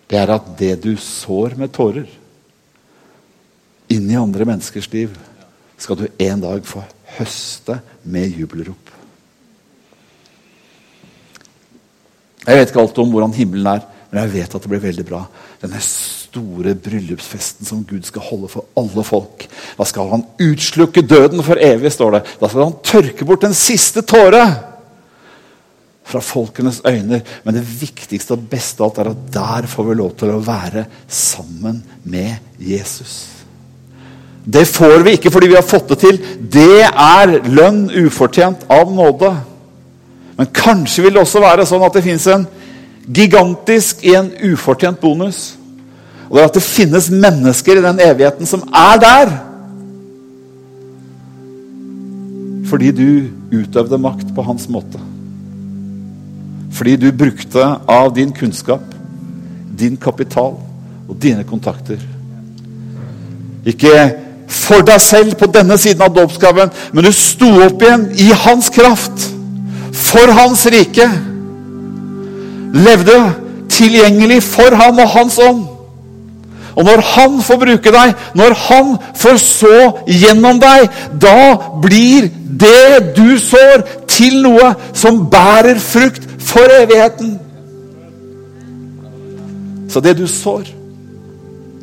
det 0.07 0.17
er 0.21 0.31
at 0.31 0.47
det 0.55 0.73
du 0.85 0.93
sår 0.95 1.57
med 1.59 1.73
tårer 1.75 2.07
inn 3.91 4.07
i 4.07 4.15
andre 4.15 4.47
menneskers 4.47 4.87
liv, 4.93 5.11
skal 5.77 5.99
du 5.99 6.07
en 6.07 6.39
dag 6.41 6.63
få 6.65 6.85
høste 7.17 7.81
med 8.07 8.31
jubelrop. 8.31 8.86
Jeg 12.47 12.59
vet 12.59 12.71
ikke 12.71 12.83
alt 12.85 12.99
om 13.03 13.11
hvordan 13.11 13.35
himmelen 13.35 13.67
er, 13.73 13.83
men 14.07 14.21
jeg 14.23 14.33
vet 14.37 14.55
at 14.55 14.63
det 14.63 14.71
blir 14.71 14.83
veldig 14.83 15.05
bra. 15.07 15.25
Denne 15.59 15.81
store 15.83 16.77
bryllupsfesten 16.79 17.67
som 17.67 17.83
Gud 17.87 18.07
skal 18.07 18.23
holde 18.23 18.49
for 18.51 18.69
alle 18.79 19.03
folk. 19.03 19.43
Da 19.75 19.87
skal 19.89 20.13
han 20.13 20.25
utslukke 20.45 21.03
døden 21.03 21.43
for 21.43 21.59
evig, 21.59 21.91
står 21.91 22.17
det. 22.17 22.23
Da 22.39 22.47
skal 22.47 22.69
han 22.69 22.79
tørke 22.87 23.27
bort 23.27 23.43
den 23.43 23.57
siste 23.57 24.05
tåre 24.07 24.45
fra 26.07 26.21
folkenes 26.23 26.79
øyne. 26.87 27.19
Men 27.43 27.57
det 27.57 27.65
viktigste 27.81 28.37
og 28.37 28.45
beste 28.51 28.83
av 28.83 28.93
alt 28.93 29.01
er 29.03 29.11
at 29.11 29.25
der 29.33 29.67
får 29.71 29.89
vi 29.89 29.97
lov 29.99 30.13
til 30.19 30.31
å 30.31 30.43
være 30.45 30.85
sammen 31.11 31.81
med 32.07 32.63
Jesus. 32.63 33.25
Det 34.47 34.63
får 34.69 35.01
vi 35.03 35.17
ikke 35.17 35.31
fordi 35.33 35.49
vi 35.51 35.59
har 35.59 35.67
fått 35.67 35.91
det 35.91 35.99
til. 36.05 36.21
Det 36.39 36.85
er 36.87 37.33
lønn 37.51 37.89
ufortjent 38.05 38.63
av 38.71 38.93
nåde. 38.95 39.33
Men 40.37 40.49
kanskje 40.53 41.03
vil 41.03 41.15
det 41.17 41.23
også 41.23 41.41
være 41.41 41.65
sånn 41.65 41.85
at 41.87 41.95
det 41.97 42.05
fins 42.05 42.27
en 42.29 42.45
gigantisk 43.07 44.03
en 44.11 44.29
ufortjent 44.51 44.99
bonus. 45.01 45.55
Og 46.27 46.37
det 46.37 46.43
er 46.43 46.49
at 46.51 46.57
det 46.59 46.65
finnes 46.65 47.09
mennesker 47.09 47.79
i 47.79 47.85
den 47.85 48.01
evigheten 48.03 48.49
som 48.49 48.65
er 48.75 48.99
der. 49.01 49.31
Fordi 52.67 52.91
du 52.91 53.07
utøvde 53.55 53.97
makt 54.03 54.33
på 54.35 54.43
hans 54.43 54.67
måte. 54.69 54.99
Fordi 56.77 56.97
du 56.99 57.07
brukte 57.15 57.63
av 57.89 58.11
din 58.13 58.33
kunnskap, 58.35 58.83
din 59.79 59.97
kapital 59.97 60.59
og 61.07 61.15
dine 61.21 61.47
kontakter. 61.47 62.01
Ikke 63.65 63.93
for 64.51 64.83
deg 64.85 65.01
selv 65.01 65.39
på 65.39 65.47
denne 65.51 65.79
siden 65.79 66.03
av 66.05 66.13
dåpsgaven, 66.15 66.69
men 66.93 67.07
du 67.07 67.11
sto 67.15 67.49
opp 67.65 67.81
igjen 67.81 68.05
i 68.19 68.29
hans 68.45 68.69
kraft 68.71 69.31
for 69.97 70.33
hans 70.37 70.65
rike. 70.71 71.07
Levde 72.77 73.17
tilgjengelig 73.71 74.41
for 74.45 74.75
ham 74.77 75.01
og 75.03 75.09
hans 75.15 75.39
ånd. 75.41 75.65
Og 76.77 76.85
når 76.85 77.01
han 77.01 77.39
får 77.41 77.57
bruke 77.57 77.93
deg, 77.93 78.13
når 78.37 78.53
han 78.67 78.91
får 79.17 79.39
så 79.41 79.77
gjennom 80.05 80.59
deg, 80.61 80.91
da 81.21 81.57
blir 81.81 82.29
det 82.61 83.15
du 83.17 83.37
sår, 83.41 83.85
til 84.17 84.39
noe 84.45 84.71
som 84.97 85.23
bærer 85.29 85.77
frukt 85.81 86.23
for 86.41 86.73
evigheten. 86.73 87.35
Så 89.89 90.01
det 90.01 90.15
du 90.19 90.25
sår, 90.29 90.69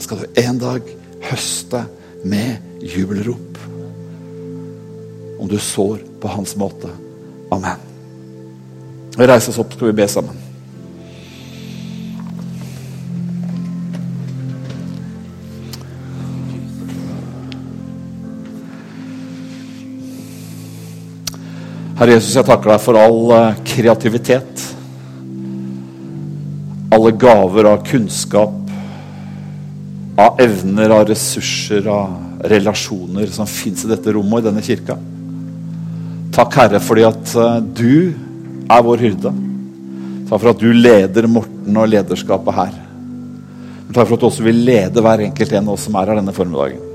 skal 0.02 0.22
du 0.22 0.40
en 0.42 0.58
dag 0.62 0.94
høste 1.30 1.84
med 2.26 2.84
jubelrop. 2.94 3.58
Om 5.40 5.50
du 5.50 5.58
sår 5.58 5.98
på 6.22 6.34
hans 6.36 6.54
måte. 6.60 6.90
Amen. 7.54 7.83
Vi 9.16 9.26
reiser 9.26 9.52
oss 9.52 9.60
opp, 9.62 9.72
skal 9.76 9.92
vi 9.92 9.94
be 9.94 10.08
sammen. 10.10 10.40
Herre 21.94 22.16
Jesus, 22.16 22.34
jeg 22.34 22.46
takker 22.48 22.72
deg 22.72 22.82
for 22.82 22.98
all 22.98 23.30
eh, 23.36 23.60
kreativitet. 23.70 24.64
Alle 26.94 27.14
gaver 27.14 27.70
av 27.70 27.86
kunnskap, 27.86 28.58
av 30.18 30.42
evner, 30.42 30.90
av 30.90 31.06
ressurser, 31.06 31.86
av 31.86 32.50
relasjoner 32.50 33.30
som 33.30 33.46
fins 33.46 33.86
i 33.86 33.94
dette 33.94 34.10
rommet 34.14 34.40
og 34.40 34.42
i 34.42 34.48
denne 34.50 34.66
kirka. 34.66 34.98
Takk, 36.34 36.58
Herre, 36.58 36.82
fordi 36.82 37.06
at 37.06 37.36
eh, 37.38 37.58
du 37.78 37.94
er 38.70 38.86
vår 38.86 39.04
hyrde. 39.04 39.34
Takk 40.28 40.40
for 40.40 40.50
at 40.54 40.62
du 40.62 40.72
leder 40.72 41.28
Morten 41.28 41.76
og 41.76 41.90
lederskapet 41.92 42.56
her. 42.56 42.74
Takk 43.94 44.08
for 44.08 44.16
at 44.16 44.22
du 44.22 44.26
også 44.30 44.44
vil 44.46 44.64
lede 44.66 45.04
hver 45.04 45.22
enkelt 45.26 45.52
en 45.52 45.68
av 45.68 45.76
oss 45.76 45.86
som 45.86 45.96
er 46.00 46.10
her 46.10 46.20
denne 46.20 46.34
formiddagen. 46.34 46.90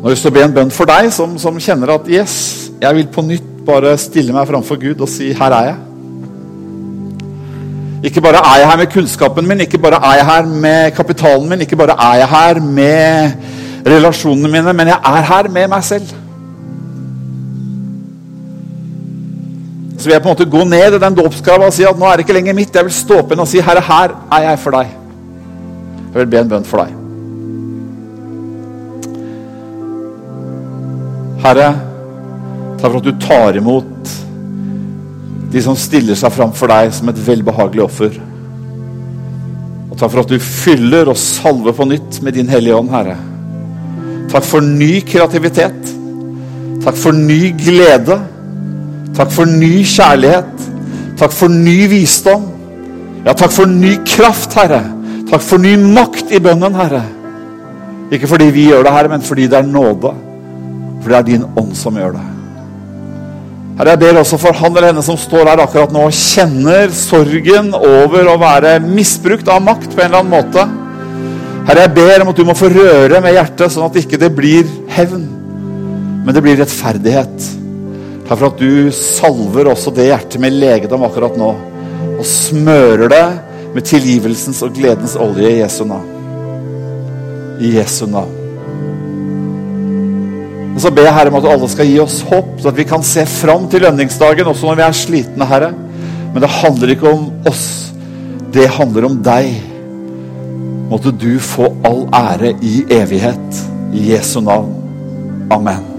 Nå 0.00 0.06
har 0.06 0.12
jeg 0.12 0.16
lyst 0.16 0.24
til 0.24 0.32
å 0.32 0.36
be 0.38 0.42
en 0.46 0.56
bønn 0.56 0.70
for 0.72 0.88
deg 0.88 1.10
som, 1.12 1.34
som, 1.40 1.58
kjenner 1.60 1.90
at 1.92 2.06
yes, 2.08 2.34
jeg 2.80 2.96
vil 2.96 3.08
på 3.12 3.24
nytt 3.26 3.48
bare 3.66 3.92
stille 4.00 4.32
meg 4.32 4.48
framfor 4.48 4.78
Gud 4.80 5.02
og 5.04 5.10
si 5.12 5.32
her 5.36 5.56
er 5.56 5.66
jeg. 5.72 5.80
Ikke 8.08 8.22
bare 8.24 8.40
er 8.40 8.62
jeg 8.62 8.70
her 8.70 8.78
med 8.80 8.92
kunnskapen 8.94 9.48
min, 9.48 9.60
ikke 9.66 9.80
bare 9.82 9.98
er 10.00 10.22
jeg 10.22 10.28
her 10.30 10.48
med 10.62 10.94
kapitalen 10.96 11.50
min, 11.50 11.66
ikke 11.66 11.76
bare 11.76 11.98
er 12.00 12.22
jeg 12.22 12.30
her 12.32 12.62
med 12.64 13.84
relasjonene 13.90 14.48
mine, 14.48 14.72
men 14.72 14.88
jeg 14.88 14.96
er 15.04 15.28
her 15.34 15.50
med 15.52 15.68
meg 15.68 15.84
selv. 15.84 16.14
Så 20.00 20.08
vil 20.08 20.14
jeg 20.14 20.22
på 20.24 20.30
en 20.30 20.32
måte 20.32 20.48
gå 20.48 20.62
ned 20.64 20.94
i 20.96 21.02
den 21.02 21.16
dåpsgrava 21.18 21.66
og 21.68 21.74
si 21.76 21.84
at 21.84 21.98
nå 22.00 22.06
er 22.08 22.16
det 22.16 22.24
ikke 22.24 22.38
lenger 22.38 22.56
mitt. 22.56 22.72
Jeg 22.72 22.86
vil 22.86 22.94
stå 22.96 23.18
opp 23.20 23.34
igjen 23.34 23.44
og 23.44 23.50
si 23.50 23.60
herre, 23.60 23.82
her 23.84 24.14
er 24.32 24.46
jeg 24.46 24.60
for 24.62 24.78
deg. 24.78 24.94
Jeg 26.06 26.22
vil 26.22 26.30
be 26.32 26.40
en 26.40 26.52
bønn 26.54 26.64
for 26.70 26.80
deg. 26.80 26.96
Herre, 31.44 31.68
takk 32.80 32.88
for 32.88 32.98
at 33.02 33.10
du 33.10 33.20
tar 33.20 33.60
imot 33.60 34.16
de 35.52 35.62
som 35.64 35.76
stiller 35.76 36.16
seg 36.16 36.32
fram 36.32 36.56
for 36.56 36.72
deg 36.72 36.94
som 36.96 37.12
et 37.12 37.22
velbehagelig 37.28 37.84
offer. 37.84 38.16
Og 39.90 39.96
takk 39.98 40.14
for 40.14 40.24
at 40.24 40.32
du 40.32 40.40
fyller 40.40 41.12
og 41.12 41.20
salver 41.20 41.76
på 41.76 41.90
nytt 41.92 42.22
med 42.24 42.38
din 42.38 42.48
Hellige 42.48 42.80
Ånd, 42.80 42.92
Herre. 42.94 43.20
Takk 44.32 44.48
for 44.48 44.64
ny 44.64 45.00
kreativitet. 45.04 45.96
Takk 46.86 46.96
for 46.96 47.12
ny 47.12 47.50
glede. 47.60 48.16
Takk 49.20 49.34
for 49.36 49.44
ny 49.52 49.82
kjærlighet. 49.84 50.62
Takk 51.20 51.34
for 51.36 51.52
ny 51.52 51.76
visdom. 51.92 52.46
Ja, 53.26 53.34
takk 53.36 53.52
for 53.52 53.68
ny 53.68 53.98
kraft, 54.08 54.54
Herre. 54.56 54.80
Takk 55.28 55.44
for 55.44 55.60
ny 55.60 55.74
makt 55.76 56.32
i 56.32 56.40
bønnen, 56.40 56.72
Herre. 56.78 57.02
Ikke 58.16 58.30
fordi 58.30 58.48
vi 58.54 58.70
gjør 58.70 58.86
det, 58.86 58.94
Herre, 58.96 59.10
men 59.12 59.26
fordi 59.26 59.50
det 59.52 59.58
er 59.60 59.68
nåde. 59.68 60.14
For 61.02 61.12
det 61.12 61.18
er 61.18 61.28
din 61.28 61.44
ånd 61.52 61.76
som 61.76 62.00
gjør 62.00 62.16
det. 62.16 62.24
Herre, 63.76 63.92
jeg 63.92 64.02
ber 64.06 64.22
også 64.22 64.40
for 64.40 64.56
han 64.56 64.72
eller 64.72 64.94
henne 64.94 65.04
som 65.04 65.20
står 65.20 65.52
her 65.52 65.66
akkurat 65.66 65.92
nå 65.92 66.08
og 66.08 66.16
kjenner 66.16 66.88
sorgen 66.96 67.70
over 67.76 68.32
å 68.32 68.40
være 68.40 68.78
misbrukt 68.88 69.52
av 69.52 69.60
makt 69.68 69.92
på 69.92 70.00
en 70.00 70.08
eller 70.08 70.24
annen 70.24 70.32
måte. 70.32 70.64
Herre, 71.68 71.84
jeg 71.84 71.96
ber 72.00 72.24
om 72.24 72.32
at 72.32 72.40
du 72.40 72.48
må 72.48 72.56
få 72.56 72.72
røre 72.72 73.20
med 73.20 73.36
hjertet, 73.36 73.68
sånn 73.68 73.84
at 73.84 74.00
ikke 74.00 74.20
det 74.20 74.32
blir 74.32 74.64
hevn, 74.96 75.28
men 76.24 76.32
det 76.32 76.44
blir 76.44 76.60
rettferdighet. 76.64 77.59
Takk 78.30 78.38
for 78.38 78.52
at 78.52 78.60
du 78.62 78.92
salver 78.94 79.72
også 79.72 79.90
det 79.90 80.04
hjertet 80.06 80.38
med 80.38 80.54
legedom 80.54 81.02
akkurat 81.02 81.34
nå, 81.34 81.48
og 82.14 82.22
smører 82.22 83.10
det 83.10 83.24
med 83.74 83.86
tilgivelsens 83.90 84.60
og 84.62 84.76
gledens 84.76 85.16
olje 85.18 85.50
i 85.50 85.56
Jesu 85.64 85.80
navn. 85.90 86.06
I 87.58 87.72
Jesu 87.74 88.04
navn. 88.06 88.36
Og 90.76 90.78
så 90.78 90.94
ber 90.94 91.10
jeg 91.10 91.16
Herre 91.18 91.34
om 91.34 91.40
at 91.40 91.50
alle 91.56 91.72
skal 91.74 91.90
gi 91.90 91.98
oss 92.06 92.20
håp, 92.30 92.54
så 92.62 92.70
at 92.70 92.78
vi 92.78 92.86
kan 92.86 93.02
se 93.02 93.26
fram 93.26 93.66
til 93.66 93.82
lønningsdagen 93.82 94.54
også 94.54 94.70
når 94.70 94.78
vi 94.78 94.86
er 94.86 94.98
slitne, 95.02 95.50
Herre. 95.50 95.74
Men 96.30 96.46
det 96.46 96.54
handler 96.60 96.94
ikke 96.94 97.10
om 97.10 97.28
oss. 97.50 97.66
Det 98.54 98.70
handler 98.78 99.10
om 99.10 99.18
deg. 99.26 99.56
Måtte 100.86 101.10
du 101.10 101.32
få 101.42 101.72
all 101.82 102.04
ære 102.14 102.54
i 102.62 102.84
evighet. 102.94 103.64
I 103.90 104.12
Jesu 104.14 104.38
navn. 104.38 104.76
Amen. 105.50 105.89